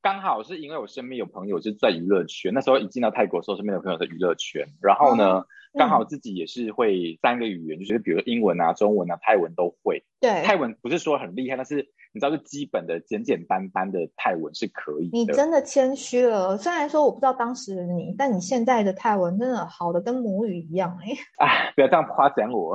[0.01, 5.43] 刚好是因为我身边有朋友是在娱乐圈，那时候一进到泰国的时候，身边有朋友在娱乐圈，然后呢，
[5.79, 10.05] 刚好自己也是会三个语言，就是比如英文啊、中文啊、泰文都会。
[10.21, 11.89] 对，泰文不是说很厉害，但是。
[12.11, 15.11] 你知道，就基本的简简单单的泰文是可以。
[15.13, 16.57] 你真的谦虚了。
[16.57, 21.47] 虽然说我不知道当时的你，但你现在的泰文真的好的跟母语一样哎。
[21.47, 22.75] 哎， 不要这样夸奖我。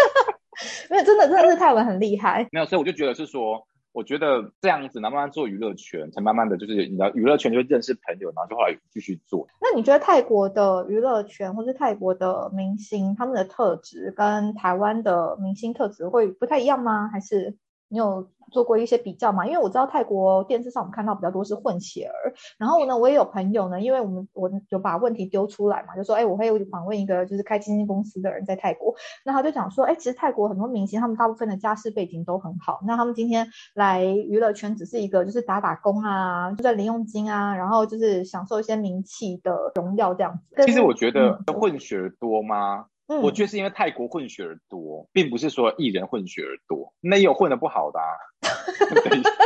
[0.88, 2.48] 没有，真的真的是泰文很厉害。
[2.52, 3.62] 没有，所以我就觉得是说，
[3.94, 9.46] 我觉得这样子，慢慢做娱乐圈，才慢慢的就是你的，娱乐圈就认识朋友，然后就后来继续做。
[9.60, 17.08] 那你觉得泰国的娱乐圈，或是泰国的明星，他们的特质跟台湾的明星特质会不太一样吗？
[17.08, 17.56] 还是
[17.88, 18.28] 你有？
[18.52, 28.94] 做过一些比较吗，因为我知道泰国电视上我们看到比较多是混血儿，然后呢，我也有朋友呢，因为我们我就把问题丢出来嘛，就说，哎，我会访问一个就是开基金公司的人在泰国，
[29.24, 40.64] 那他就讲说，哎，其实泰国很多明星他们大部分的家世背景都很好，那他们今天来娱乐圈只是一个就是打打工啊，就在零用金啊，然后就是享受一些名气的荣耀这样子。
[40.64, 42.86] 其实我觉得混血儿多吗？
[43.06, 48.00] 我觉得是因为泰国混血儿多，并不是说艺人混血儿多，那也有混的不好的。
[48.00, 48.06] 啊。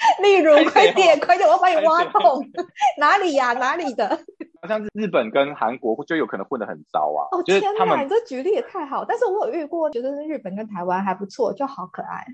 [0.22, 2.44] 例如，快点，快点，我要把你挖洞。
[2.98, 3.52] 哪里呀？
[3.54, 4.08] 哪里的？
[4.62, 7.28] 好像是日本跟韩国就有可能混得很糟啊。
[7.32, 9.04] 哦天哪，你这举例也太好。
[9.04, 12.26] 但是我有遇过，觉得是日本跟台湾还不错，就好可爱。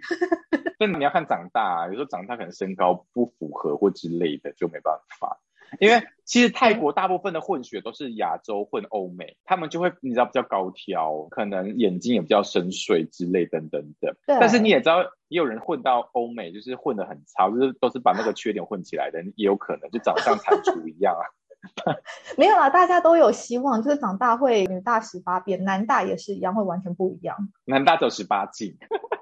[0.78, 5.38] 但你要看长大，啊有时候长大可能身高不符合或之类的，就没办法。
[5.80, 14.16] 因为其实泰国大部分的混血都是亚洲混欧美，他们就会你知道比较高挑，可能眼睛也比较深邃之类等等的。
[14.26, 21.24] 但是你也知道，也有人混到欧美，就是混的很差，就是都是把那个缺点混起来的，也有可能就长得像蟾蜍一样啊。
[22.38, 27.36] 没有啦，大家都有希望，就是长大会女大十八变，男大也是一样，会完全不一样。
[27.64, 28.76] 男大走十八禁。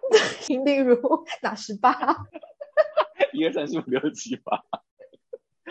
[0.65, 1.91] 例如哪十八？
[3.33, 4.63] 一二三四五六七八。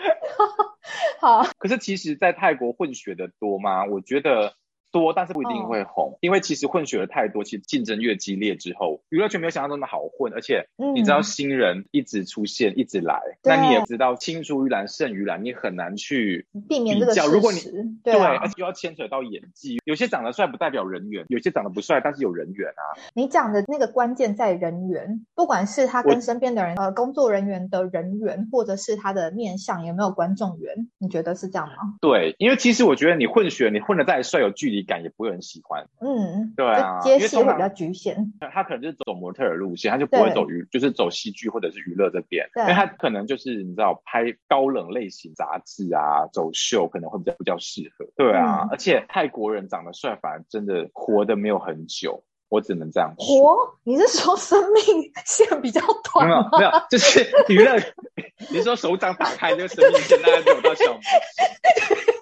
[1.20, 3.84] 好，可是其实，在泰国混血的多吗？
[3.86, 4.54] 我觉得
[4.94, 17.58] 多，但是不一定会红，因为其实混血的太多，其实竞争越激烈之后，娱乐圈没有想象中的好混，而且你知道新人一直出现，一直来，那你也知道青出于蓝胜于蓝，你很难去避免这个如果你
[18.04, 22.94] 对，而且又要牵扯到演技，有些长得帅不代表人缘，有些长得不帅但是有人缘啊。
[23.14, 31.74] 你讲的那个关键在人缘，不管是他跟身边的人，呃，工作人员的人缘，或者是他的面相有没有观众缘，你觉得是这样吗？
[32.00, 35.86] 对，因为其实我觉得你混血，你混的再帅，有距离感也不会很喜欢。
[36.00, 38.32] 嗯，对啊，接戏会比较局限。
[38.52, 42.48] 他可能就是走模特儿路线，他就不会走娱，就是走戏剧或者是娱乐这边。
[42.56, 48.06] 因为他可能就是你知道拍高冷类型杂志啊，走秀可能会比较比较适合。
[48.16, 52.22] 对啊，而且泰国人长得帅，反而真的活的没有很久。
[52.50, 53.56] 我只能这样活？
[53.82, 55.80] 你是说生命线比较
[56.12, 56.48] 短吗？
[56.52, 57.74] 没有，没有，就是娱乐。
[58.48, 62.13] 你说手掌打开，这个生命线大概走到小拇指。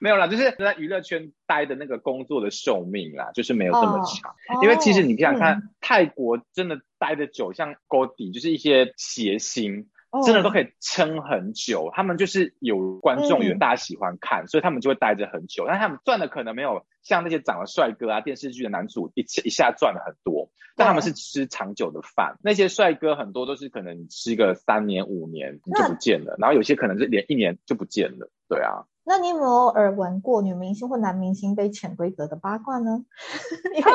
[0.00, 4.34] 没有啦，就是在娱乐圈待的那个工作的寿命啦，就是没有这么长。
[4.62, 9.88] 因为其实你想想看，泰国真的待的久，像 o d 就是一些谐星。
[10.26, 15.66] 真的都可以撑很久，他们就是有观众缘，大家喜欢看，所以他们就会待着很久。
[15.68, 22.34] 但他们赚的可能没有像那些长得帅哥啊、电视剧的男主一一下赚了很多，但他们是吃长久的饭。
[22.42, 28.32] 那些帅哥很多都是可能吃个三年五年就不见了，然后有些可能是连一年就不见了。
[28.48, 28.86] 对啊。
[29.10, 33.04] 那你有没有耳闻过女明星或男明星被潜规则的八卦呢？
[33.74, 33.94] 因为你看，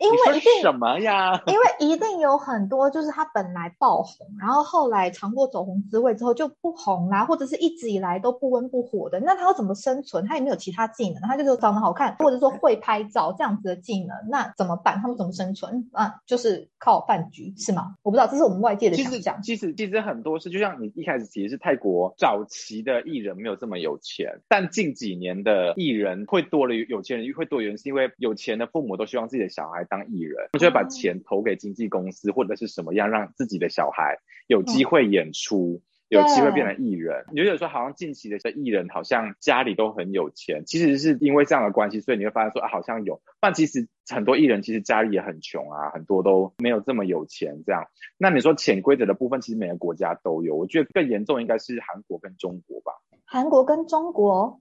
[0.00, 1.38] 因为一定什么呀？
[1.46, 9.20] 因为一定有很多，就是他本来爆红，然后后来尝过走红滋味之后就不红啦，或者是一直以来都不温不火的。
[9.20, 10.26] 那他要怎么生存？
[10.26, 14.98] 他也没有其他技能，他就是长得好看，或者说会拍照这样子的技能，那怎么办？
[15.02, 15.90] 他们怎么生存？
[15.92, 17.96] 啊，就是靠饭局是吗？
[18.02, 19.42] 我不知道，这是我们外界的想象。
[19.42, 23.98] 其实其实很多是，就像你一开始其实是泰国早期的艺人没有这么有。
[24.06, 37.24] 钱，但近几年的艺人会多了，有钱人会多，原因是因为有钱的父母都希望自己的小孩当艺人，就会把钱投给经纪公司或者是什么样，让自己的小孩有机会演出，有机会变成艺人。
[37.32, 47.64] 你觉得说好像近期的艺人好像家里都很有钱，其实是因为这样的关系，所以你会发现说啊，好像有，但其实很多艺人其实家里也很穷啊，很多都没有这么有钱。
[47.66, 47.86] 这样，
[48.18, 52.92] 那你说潜规则的部分，其实每个国家都有，我觉得更严重应该是韩国跟中国吧。
[53.28, 54.60] 韩国跟中国，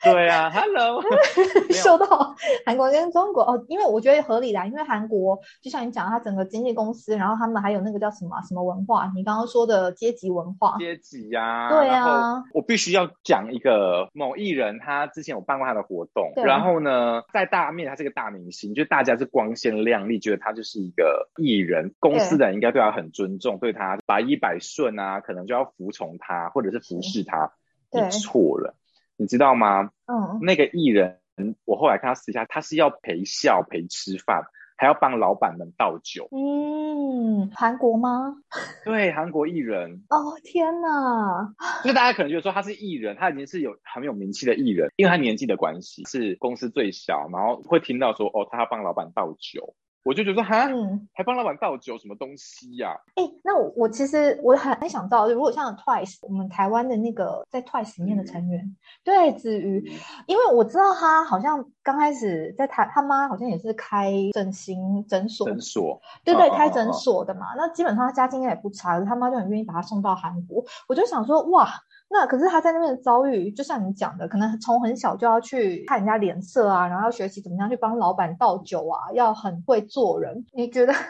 [0.04, 1.02] 对啊，Hello，
[1.70, 2.34] 受到
[2.64, 27.52] 韩国跟中国哦，因为我觉得合理啦，因为韩国就像你讲，它整个经纪公司，然后他们还有那个叫什么什么文化，你刚刚说的阶级文化，阶级呀，对啊，我必须要讲一个某艺人，他之前有办过他的活动，然后呢，在大面他是个大明星，就大家是光鲜亮丽，觉得他就是一个艺人，公司的人应该对他很尊重，对他百依百顺啊，可能就要服从他，或者是服侍他。
[27.92, 28.76] 你错了，
[29.20, 29.90] 你知道吗？
[30.06, 31.20] 嗯，那个艺人，
[31.66, 34.44] 我后来看他私下，他是要陪笑、陪吃饭，
[34.78, 36.26] 还要帮老板们倒酒。
[36.32, 38.36] 嗯，韩国吗？
[38.82, 40.02] 对，韩国艺人。
[40.08, 41.52] 哦天哪！
[41.84, 49.74] 就大家可能觉得说他是艺人，他已经是有很有名气的艺人，因为他年纪的关系，是公司最小，然后会听到说哦，他要帮老板倒酒。
[50.02, 50.66] 我就觉得哈，
[51.12, 52.96] 还帮老板倒酒，什么东西呀？
[53.16, 59.92] 哎，那我我其实我很很想知道，如果像 Twice，我们台湾的那个在 Twice 里面的成员，对子瑜，
[60.26, 67.48] 因为我知道他好像刚开始在台，他妈好像也是开整形诊所，诊所，对对，开诊所的嘛。
[67.56, 70.64] 那基本上他家境应该也不差，他妈就很愿意把他送到韩国。
[70.88, 71.68] 我就想说，哇。
[72.10, 80.44] 那可是他在那边的遭遇，就像你讲的，可能从很小就要去看人家脸色啊，然后要学习怎么样去帮老板倒酒啊，要很会做人。
[80.52, 80.92] 你觉得？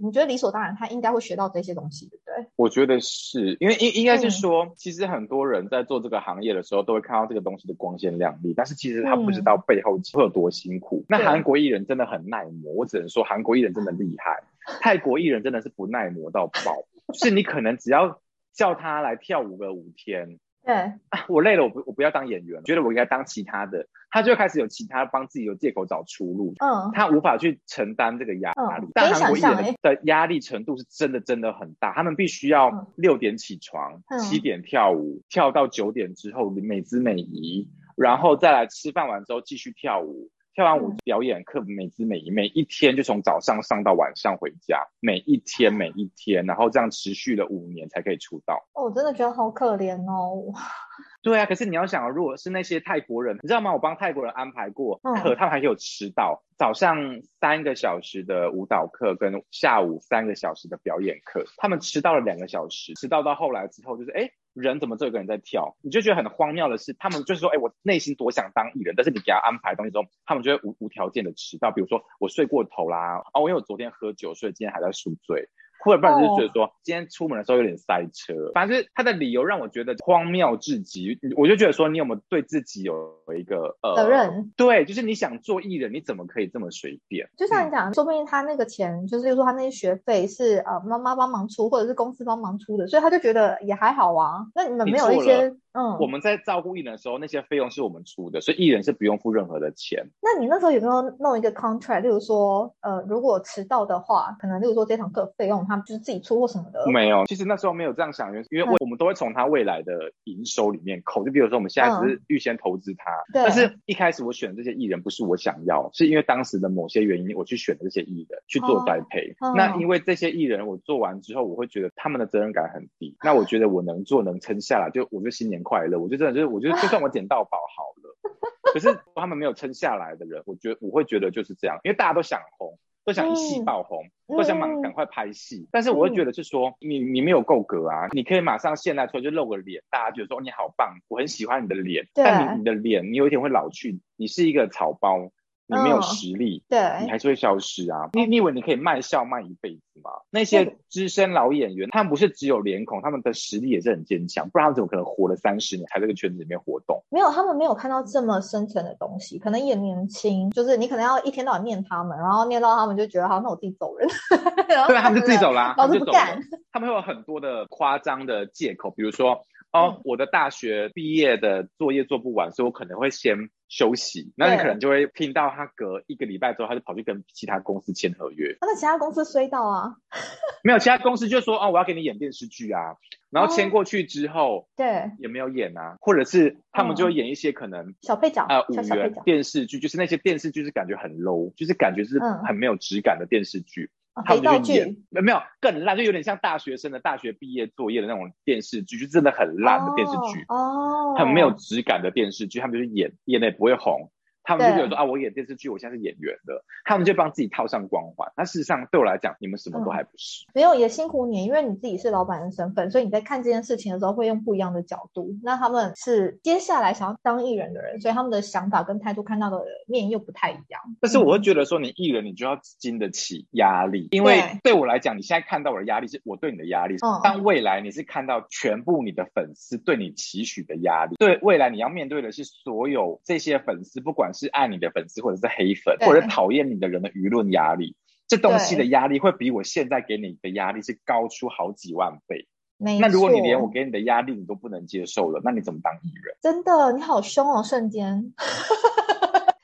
[0.00, 2.50] 你觉得理所当然，他应该会学到这些东西，对不对？
[2.54, 11.04] 我觉得是因为应应该是说，其实很多人在做这个行业的时候，都会看到这个东西的光鲜亮丽，但是其实他不知道背后会有多辛苦。
[11.08, 14.40] 那韩国艺人真的很耐磨，我只能说韩国艺人真的厉害。
[14.80, 16.76] 泰国艺人真的是不耐磨到爆，
[17.12, 18.20] 就是你可能只要
[18.58, 20.38] 叫他来跳舞个五天。
[20.66, 20.92] 对，
[21.28, 26.52] 我累了，我不我不要当演员，觉得我应该当其他的，他就开始有其他帮自己有借口找出路。
[26.58, 28.88] 嗯，他无法去承担这个压力。
[28.92, 37.66] 但韩国艺人的压力程度是真的真的很大，他们必须要六点起床，七点跳舞，跳到九点之后美姿美仪，
[37.96, 40.28] 然后再来吃饭完之后继续跳舞。
[40.58, 48.66] 跳完舞表演课，每支每一每一天就从早上上到晚上回家，每一天每一天，然后这样持续了五年才可以出道。
[48.72, 50.52] 哦，我真的觉得好可怜哦。
[51.22, 53.72] 对啊，可是你要想，如果是那些泰国人，你知道吗？
[53.72, 64.28] 我帮泰国人安排过课，他们还有迟到，早上三个小时的舞蹈课跟下午三个小时的表演课，他们迟到了两个小时，迟到到后来之后就是哎。
[64.60, 65.76] 人怎么这个人在跳？
[65.82, 71.70] 你就觉得很荒谬的是，他们就是说，哎，我内心多想当艺人，但是你给他安排东西之后，他们就会无无条件的迟到。
[71.70, 75.48] 比如说我睡过头啦，哦，因为我昨天喝酒，所以今天还在宿醉。
[75.84, 81.18] 或者不然就是觉得说今天出门的时候有点塞车，反正他的理由让我觉得荒谬至极。
[81.36, 84.52] 我就觉得说你有没有对自己有一个呃责任？
[84.56, 87.28] 对，就是你想做艺人，你怎么可以这么随便？
[87.36, 94.46] 就像你讲，说不定他那个钱，就是说他那些学费是呃妈妈帮忙出，或者是公司帮忙出的，所以他就觉得也还好啊。
[94.54, 100.04] 那你们没有一些嗯，我们在照顾艺人的时候，那些费用是我们出的，所以艺人是不用付任何的钱。
[100.20, 102.00] 那你那时候有没有弄一个 contract？
[102.00, 106.38] 例如说呃，如果迟到的话，可能例如说这堂课费用他就是自己出。
[106.48, 111.24] 什么的没有，其实那时候没有这样想，因为我们都会从他未来的营收里面扣。
[111.24, 119.34] 就比如说我们现在只是预先投资他，但是一开始我选这些艺人不是我想要，是因为当时的某些原因我去选这些艺人去做栽培。
[119.56, 123.16] 那因为这些艺人我做完之后，我会觉得他们的责任感很低。
[123.22, 125.98] 那我觉得我能做能撑下来，就我就新年快乐。
[125.98, 132.78] 我就真的就是我觉得就算我捡到宝好了，可是他们没有撑下来的人，我觉得我会觉得就是这样，因为大家都想红。
[133.04, 145.30] 都想一戏爆红，都想马赶快拍戏，但是我会觉得是说你你没有够格啊，你可以马上现在出来就露个脸，大家觉得说你好棒，我很喜欢你的脸，但你你的脸你有一天会老去，你是一个草包。
[145.68, 148.08] 你没有实力，对，你还是会消失啊！
[148.14, 150.10] 你你以为你可以卖笑卖一辈子吗？
[150.30, 157.04] 那些资深老演员，他们不是只有脸孔，他们的实力也是很坚强，不然他们怎么可能活了三十年还在这个圈子里面活动？
[157.10, 164.08] 没有，他们没有看到这么深层的东西，可能也年轻，就是你可能要一天到晚念他们，然后念到他们就觉得好，那我自己走人。
[164.66, 166.40] 对，他们就自己走啦，老子不干。
[166.72, 169.42] 他们会有很多的夸张的借口，比如说。
[169.70, 174.32] 哦，我的大学毕业的作业做不完，所以我可能会先休息。
[174.36, 178.56] 那你可能就会听到他隔一个礼拜之后，他就跑去跟其他公司签合约。
[178.60, 179.96] 那其他公司衰到啊？
[180.64, 182.96] 没有，其他公司就说哦，我要给你演电视剧啊。
[183.30, 193.90] 然后签过去之后，对，也没有演啊，或者是他们就会演一些可能小配角啊，五元电视剧，就是那些电视剧是感觉很 low，就是感觉是很没有质感的电视剧。
[194.24, 204.10] 他们就演没没有更烂，就有点像大学生的大学毕业作业的那种电视剧，就真的很烂的电视剧，哦，很没有质感的电视剧，他们就是演演的也不会红。
[204.48, 208.32] 他们就觉得说啊，我演电视剧，我现在是演员的，他们就帮自己套上光环。
[208.34, 210.46] 那事实上对我来讲，你们什么都还不是。
[210.54, 215.36] 没有也辛苦你，因为你自己是老板的身份，所以你在看这件事情的时候会用不一样的角度。
[215.42, 220.80] 那他们是接下来想要当艺人的人，所以他们的想法跟态度看到的面又不太一样。
[220.98, 226.94] 但是我会觉得说，你艺人你就要经得起压力，因为对我来讲，你现在看到我的压力是我对你的压力。
[226.96, 227.20] 嗯。
[227.22, 235.18] 但未来你是看到全部你的粉丝对你期许的压力，对未来你要面对的是所有这些粉丝，不管是爱你的粉丝。
[235.18, 237.96] 或者是黑粉，或者讨厌你的人的舆论压力，
[238.28, 242.46] 这东西的压力会比我现在给你的压力是高出好几万倍。
[242.78, 246.36] 那如果你连我给你的压力你都不能接受了，那你怎么当艺人？
[246.40, 248.32] 真的，你好凶哦，瞬间。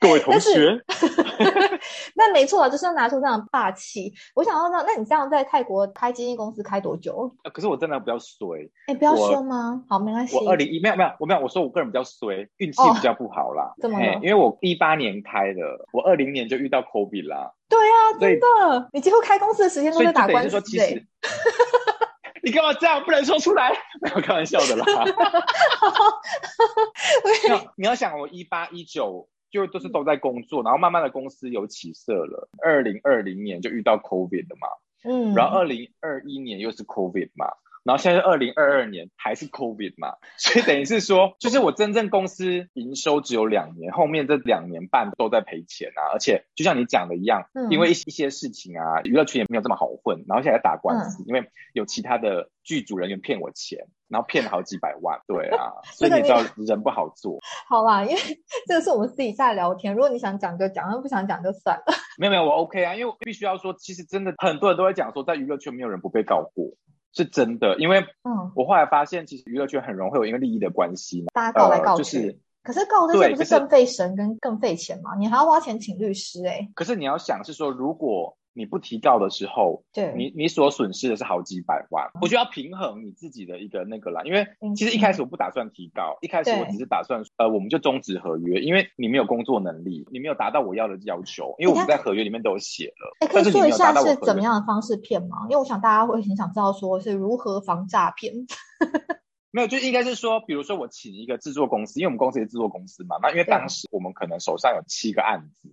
[0.05, 0.79] 各位同学，
[2.15, 4.13] 那没错就是要拿出这样的霸气。
[4.35, 7.35] 我想要那，那你这样在泰国开经纪公司开多久？
[7.51, 8.69] 可是我真的比较衰。
[8.87, 9.83] 哎，不要说吗？
[9.89, 10.37] 好，没关系。
[10.37, 13.73] 我二零一没有没有，我没有，我说我个人比较衰，运气比较不好啦。
[13.81, 17.51] 怎么因为我一八年开的，我二零年就遇到 COVID 啦。
[17.67, 20.61] 对啊，真的，你几乎开公司的时间都在打官司。
[22.43, 23.03] 你干嘛这样？
[23.03, 24.85] 不能说出来，没有开玩笑的啦。
[27.49, 29.27] 要你要想，我一八一九。
[29.55, 32.49] 就都是都在工作，然后慢慢的公司有起色了。
[32.61, 34.67] 二零二零年就遇到 COVID 的嘛，
[35.03, 37.47] 嗯，然后二零二一年又是 COVID 嘛，
[37.85, 53.87] 然后现在是二零二二年还是 COVID 嘛， 所以等于是说， 就是我真正公司营收只有两年，后面这两年半都在赔钱啊，而且就像你讲的一样，因为一一些事情啊，娱乐圈也没有这么好混，然后现在打官司，因为有其他的剧组人员骗我钱。
[54.07, 57.39] 然后骗了好几百万，对啊， 所以你知道人不好做。
[57.67, 58.21] 好吧，因为
[58.67, 61.85] 这个是我们私底下聊天，如果你想讲就讲，不想讲就算了。
[62.19, 66.65] 没有没有，我 OK 啊，因为必须要说，其实真的很多人都会讲说，在娱乐圈没有人不被告过，
[67.15, 67.75] 是真的。
[67.79, 72.39] 因为嗯，我后来发现，其实娱乐圈很容易会有一个利益的关系，大家告来告去。
[72.61, 75.15] 可是告这些不是更费神跟更费钱吗？
[75.19, 76.67] 你还要花钱请律师哎。
[76.73, 82.09] 可是你要想是说，如果你不提告的时候，对，你你所损失的是好几百万。
[82.21, 84.47] 我就要平衡你自己的一个那个啦，因为
[84.77, 93.17] 其实一开始我不打算提告，一开始我只是打算呃，我们就终止合约，因为你没有工作能力，你没有达到我要的要求，因为我们在合约里面都有写了。
[93.19, 95.39] 哎，可以说一下是怎么样的方式骗吗？
[95.49, 98.33] 因为我想大家会很想知道说是如何防诈骗。
[99.51, 105.69] 没有，就应该是说，比如说我请一个制作公司，因为我们公司是制作公司嘛，那因为当时我们可能手上有七个案子，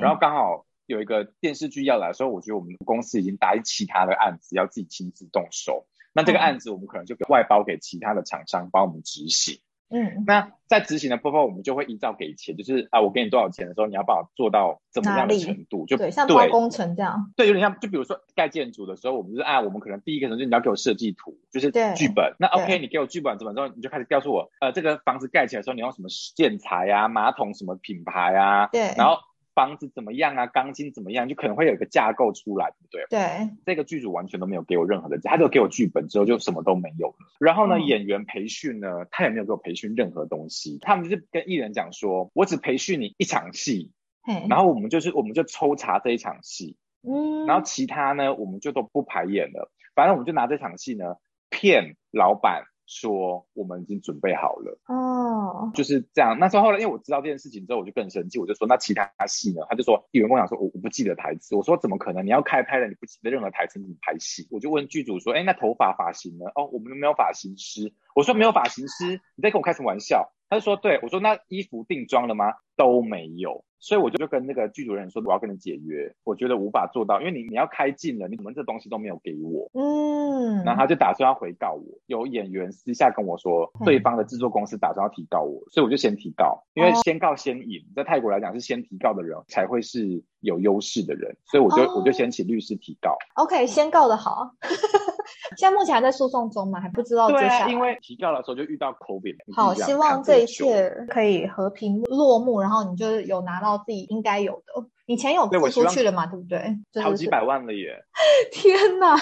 [0.00, 0.64] 然后刚好。
[0.86, 9.60] 有一个电视剧要来的时候，我觉得我们公司已经答应其他的案子，要自己亲自动手，那这个案子我们可能就给外包给其他的厂商帮我们执行。
[9.90, 22.34] 嗯，那在执行的部分，我们就会依照给钱，就是啊，我给你多少钱的时候，你要帮我做到怎么样的程度，就对，像包工程这样，对，有点像，就比如说盖建筑的时候，我们就是啊，我们可能第一个程序你要给我设计图，就是剧本。
[22.40, 28.94] 那 OK，你给我剧本怎么之后，你就开始告诉我，呃，这个房子盖起来的时候，你用什么建材啊，马桶什么品牌啊，对。
[28.96, 29.18] 然后
[29.54, 33.18] 房子怎么样啊，钢筋怎么样，就可能会有一个架构出来，对不对？
[33.18, 37.14] 对，这个剧组完全都没有给我任何的，他就给我剧本之后就什么都没有了。
[37.38, 40.78] 然后呢，嗯演员培训呢，他也没有给我培训任何东西。
[40.80, 43.92] 他们就是跟艺人讲说，我只培训你一场戏，
[44.22, 49.70] 嘿，然后我们就是我们就抽查这一场戏，嗯，然后其他呢我们就都不排演了。
[49.94, 51.16] 反正我们就拿这场戏呢
[51.50, 54.78] 骗老板说我们已经准备好了。
[54.86, 56.38] 哦，就是这样。
[56.38, 59.62] 那时候后来，因为我知道这件事情之后，我就更生气，我就说那其他戏呢？
[59.68, 61.54] 他就说演员跟我讲说我我不记得台词。
[61.54, 62.24] 我说怎么可能？
[62.24, 64.46] 你要开拍了，你不记得任何台词，你怎么拍戏？
[64.50, 66.46] 我就问剧组说，哎，那头发发型呢？
[66.54, 67.92] 哦，我们没有发型师。
[68.14, 70.32] 我说没有发型师，你在跟我开什么玩笑？
[70.48, 72.52] 他就说对，我说那衣服定妆了吗？
[72.76, 73.64] 都没有。
[73.80, 79.70] 所以我就就跟那个剧组人说，我要跟你解约，我觉得无法做到，因为你你要开镜了，你怎么这东西都没有给我？
[79.74, 93.14] 嗯，然后他就打算要回告我，有演员私下跟我说，嗯对方的制作公司打算要提告我，所以我就先提告，因为哦先告先赢，在泰国来讲是先提告的人才会是有优势的人，所以我就、哦我就先请律师提告。
[93.34, 94.50] OK，先告的好，
[95.58, 97.70] 现在目前还在诉讼中嘛，还不知道接对。
[97.70, 98.98] 因为提告的时候就遇到自
[99.28, 104.88] 己好，希望这一切可以和平落幕，然后你就是有拿到自己应该有的。
[105.06, 106.24] 你钱有付出去了嘛？
[106.24, 106.78] 对不对？
[106.90, 108.02] 就是好几百万了耶！
[108.50, 109.14] 天哪，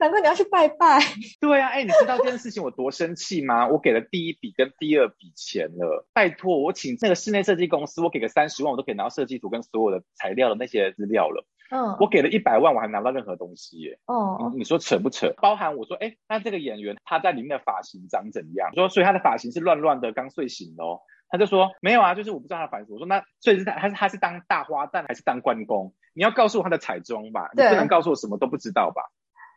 [0.00, 0.98] 难怪你要去拜拜。
[1.40, 3.68] 对啊，哎，你知道这件事情我多生气吗？
[3.68, 11.46] 我给了第一笔跟第二笔钱了，拜托，我请那个室内设计公司，我给个三十万，我都可以拿到设计图跟所有的材料的那些资料了。
[11.70, 14.00] 嗯，我给了一百万，我还拿不到任何东西耶。
[14.06, 15.32] 哦，你你说扯不扯？
[15.40, 18.70] 包含我说，哎，那这个演员他在里面的发型长怎样？
[18.72, 20.98] 我说，所以他的发型是乱乱的，刚睡醒哦。
[21.34, 22.86] 他就说没有啊，就是我不知道他的反应。
[22.88, 25.92] 我说那所以是他他是他是当大花旦还是当关公？
[26.14, 29.02] 你要告诉我他的彩妆吧，你不能告诉我什么都不知道吧？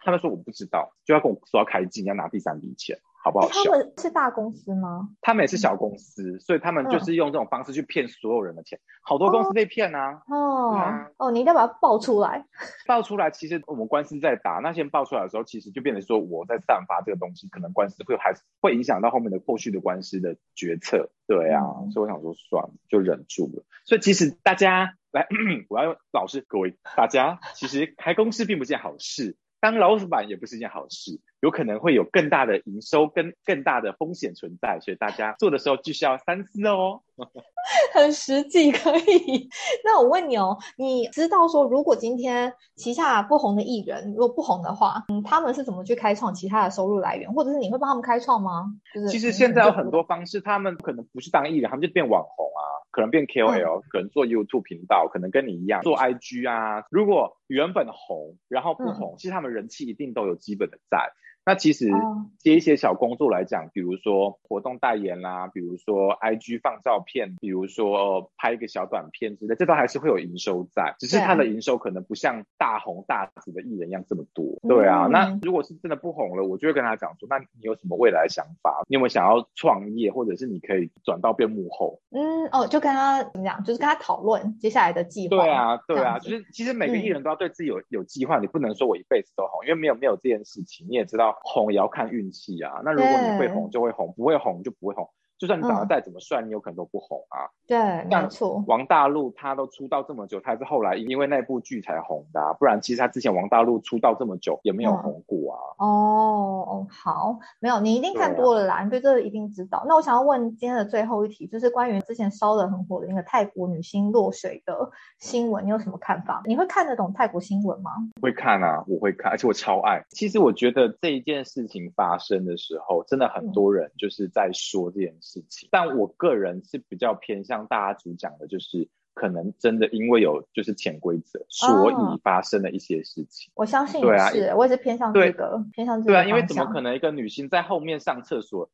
[0.03, 2.97] 他们说我不知道，就要跟我说要开镜，要拿第三笔钱，
[3.28, 3.61] 好不好笑？
[3.65, 5.09] 他们是大公司吗？
[5.19, 10.21] 他们也是小公司，所以他们嗯就是用这种方式去骗所有人的钱，好多公司被骗啊。
[10.30, 10.80] 哦、
[11.17, 12.45] 哦，你一定要把它爆出来。
[12.88, 21.09] 爆出来，其实我们官司在打，那先爆出来的时候，其实就变成说我在散发这个东西，可能官司会还是会影响到后面的后续的官司的决策。
[21.28, 23.65] 对啊，嗯所以我想说算了，就忍住了。
[23.84, 25.28] 所以其实大家来，
[25.67, 37.01] 我要老师各位大家，其实开公司并不是件好事，当老板也不是一件好事，有可能会有更大的营收跟更大的风险存在，所以大家做的时候就是要三思哦。
[37.93, 39.49] 很实际， 可以。
[39.83, 48.65] 那我问你哦，你知道说，如果今天旗下不红的艺人，如果不红的话，嗯，他们是怎么去开创其他的收入来源，或者是你会帮他们开创吗？
[48.93, 52.61] 就是其实现在有 很多方式，他们可能不是当艺人，他们就变网红啊，
[52.91, 56.83] 可能变 KOL，、可能做 YouTube 频道，可能跟你一样做 IG 啊。
[56.91, 61.11] 如果原本红，然后不红，其实他们人气一定都有基本的在。
[61.48, 74.45] 那其实哦接一些小工作来讲，比如说活动代言啦，比如说 IG 放照片，比如说拍一个小短片之类，这都还是会有营收在，只是他的营收可能不像大红大紫的艺人一样这么多。
[74.68, 78.84] 对啊，嗯那如果是真的不红了，我就会跟他讲说，那你有什么未来的想法？
[78.89, 82.02] 你有没有想要创业，或者是你可以转到变幕后？
[82.12, 85.38] 嗯哦，就跟他怎么讲，就是跟他讨论接下来的计划。
[85.38, 92.81] 对啊，对啊，就是其实每个嗯艺人都要对自己有、有计划，你不能说我一辈子都红，因为没有没有这件事情，你也知道红也要看运气啊。
[92.83, 95.09] 那如果你会对红就会红，不会红就不会红。
[95.38, 97.49] 就算你长得嗯再怎么帅，你有可能都不红啊。
[97.67, 98.63] 对，没错。
[98.67, 105.59] 王大陆他都出道这么久，他是后来因为那部剧才红的、啊，不然其实他之前王大陆出道这么久也没有嗯红过啊。
[105.77, 109.85] 哦哦，好，没有，你一定看多了啦，你对这个一定知道。
[109.88, 116.41] 那我想要问今天的最后一题，就是关于之前烧的很火的那个泰国女星落水的新闻，你有什么看法？
[116.45, 117.91] 你会看得懂泰国新闻吗？
[118.21, 120.03] 会看啊，我会看，而且我超爱。
[120.09, 133.51] 其实我觉得这一件事情发生的时候，真的很多人就是在说这件事情，但我个人是比较偏向大家主讲的，就是可能真的因为有就是潜规则，所以发生了一些事情。
[133.55, 138.69] 我相信对啊也是，我也是偏向这个，偏向这个对啊，因为怎么可能一个女性在后面上厕所？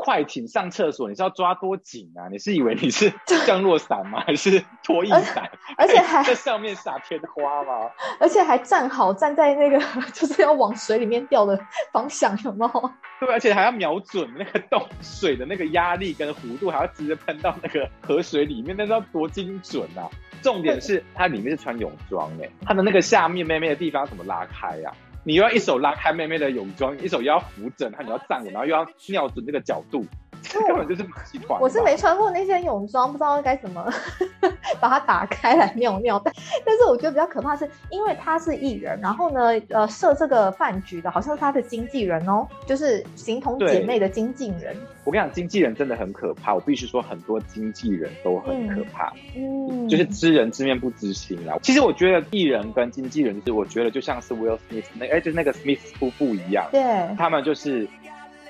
[0.00, 2.30] 快艇上厕所，你是要抓多紧啊？
[2.30, 3.12] 你是以为你是
[3.44, 4.22] 降落伞吗？
[4.24, 5.50] 还是拖衣伞？
[5.76, 7.90] 而且还在上面撒天花吗？
[8.20, 9.76] 而且还站好，站在那个
[10.14, 11.58] 就是要往水里面掉的
[11.92, 12.90] 方向，有没有？
[13.18, 20.08] 对，而且还要瞄准那个洞水的那个压力跟弧度，还要直接喷到那个河水里面，那要多精准啊！
[20.40, 24.92] 重点是它里面是穿泳装哎，它的那个下面妹妹的地方怎么拉开呀、
[25.28, 30.06] 你又要一手拉开妹妹的泳装，一手又要扶正，她你要站稳，然后又要尿准那个角度，
[30.66, 31.60] 根本就是马戏团。
[31.60, 33.84] 我是没穿过那件泳装，不知道该怎么
[34.80, 36.20] 把它打开来尿尿。
[36.24, 36.32] 但
[36.64, 44.76] 但是我觉得比较可怕是，因为他是艺人，然后呢，呃，设这个饭局的好像是他的经纪人哦，就是形同姐妹的经纪人。
[45.04, 46.54] 我跟你讲，经纪人真的很可怕。
[46.54, 49.12] 我必须说，很多经纪人都很可怕。
[49.34, 51.56] 嗯，就是知人知面不知心啊。
[51.62, 56.66] 其实我觉得艺人跟经纪人，就是我觉得就像是 Will Smith 那哎，就是那个 Smith 夫妇一样。
[56.70, 56.82] 对，
[57.16, 57.88] 他们就是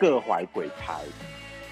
[0.01, 0.95] 各怀鬼胎。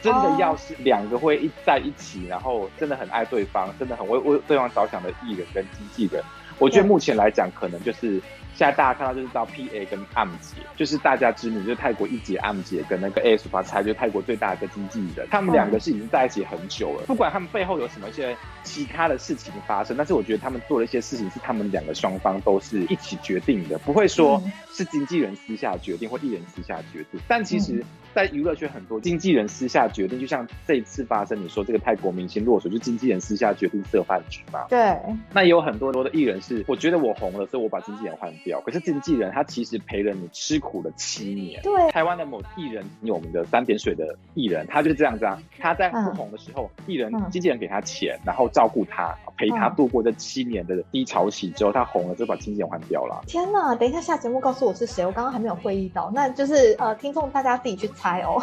[0.06, 6.22] 真的要是两个会一在一起，然后真的很爱对方，真的很为为对方着想的艺人跟经纪人，
[6.58, 8.22] 我觉得目前来讲，可能就是。
[8.56, 15.28] 现在大家看到就是到 P A 跟 M 姐，就是大家知名，就是泰国一姐 M 姐跟那个 S 发财，就是泰国最大的一个经纪人。
[15.30, 18.34] 他们两个是已经在一起很久了，不管他们背后有什么一些
[18.64, 24.42] 其他的事情发生，但是我觉得他们做的一些事情是他们两个双方都是一起决定的，不会说
[24.72, 27.20] 是经纪人私下决定或艺人私下决定。
[27.28, 27.84] 但其实，
[28.14, 34.64] 在娱乐圈很多经纪人私下决定，就像这一次发生，你说这个泰国明星落水，就经纪人私下决定设饭局嘛？
[34.70, 34.96] 对。
[35.34, 38.32] 那也有很多多的艺人是，我觉得我红了，所以我把经纪人换。
[38.64, 41.60] 可是经纪人他其实陪了你吃苦了七年。
[41.62, 45.40] 对，台湾的某艺人有名的三点水的艺人，他就是这样子啊。
[45.58, 53.22] 他在不红的时候，艺人经纪人给他钱，然后照顾他，陪他度过这七年的低潮期之后，他红了就把经纪人换掉了。
[53.26, 53.74] 天哪！
[53.74, 58.42] 等一下下节目告诉我是谁，我刚刚还没有会议到，那就是呃，听众大家自己去猜哦。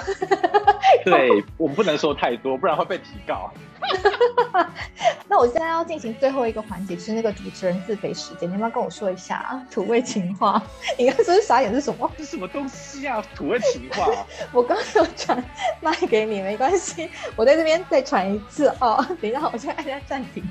[1.06, 3.52] 对我们不能说太多，不然会被提告。
[5.28, 8.48] 那我现在要进行最后一个环节，是那个主持人自肥时间。
[8.48, 10.62] 你要不要跟我说一下土味情话？
[10.98, 12.10] 你刚说是傻眼是什么？
[12.18, 13.24] 是什么东西啊？
[13.36, 14.08] 土味情话？
[14.54, 15.44] 我刚刚传
[15.82, 19.06] 卖给你，没关系，我在这边再传一次哦。
[19.20, 20.44] 等一下，我先按下暂停。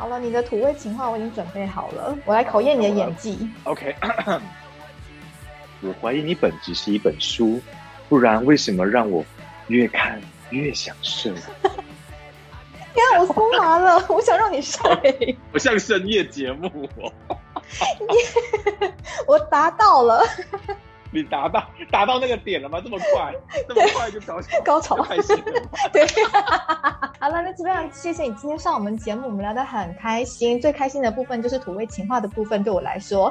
[0.00, 3.38] 好了，你的土味情话我已经准备好了，我来考验你的演技。
[3.64, 3.94] OK，
[5.82, 7.60] 我怀疑你本质是一本书，
[8.08, 9.22] 不然为什么让我
[9.68, 10.18] 越看？
[10.48, 11.32] 越想睡，
[11.62, 15.38] 天啊，我酥麻了， 我想让你睡。
[15.52, 16.88] 我像深夜节目，
[19.28, 20.24] 我达到了。
[21.12, 22.80] 你达到达到那个点了吗？
[22.80, 23.34] 这么快，
[23.68, 25.36] 这么快就高潮，高潮开心。
[25.92, 26.06] 对，
[27.22, 30.58] 好了，那这边谢谢你今天上我们节目，我们聊得很开心。
[30.58, 33.30] 最开心的部分就是土味情话的部分，对我来说。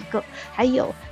[0.00, 0.94] 一个，还有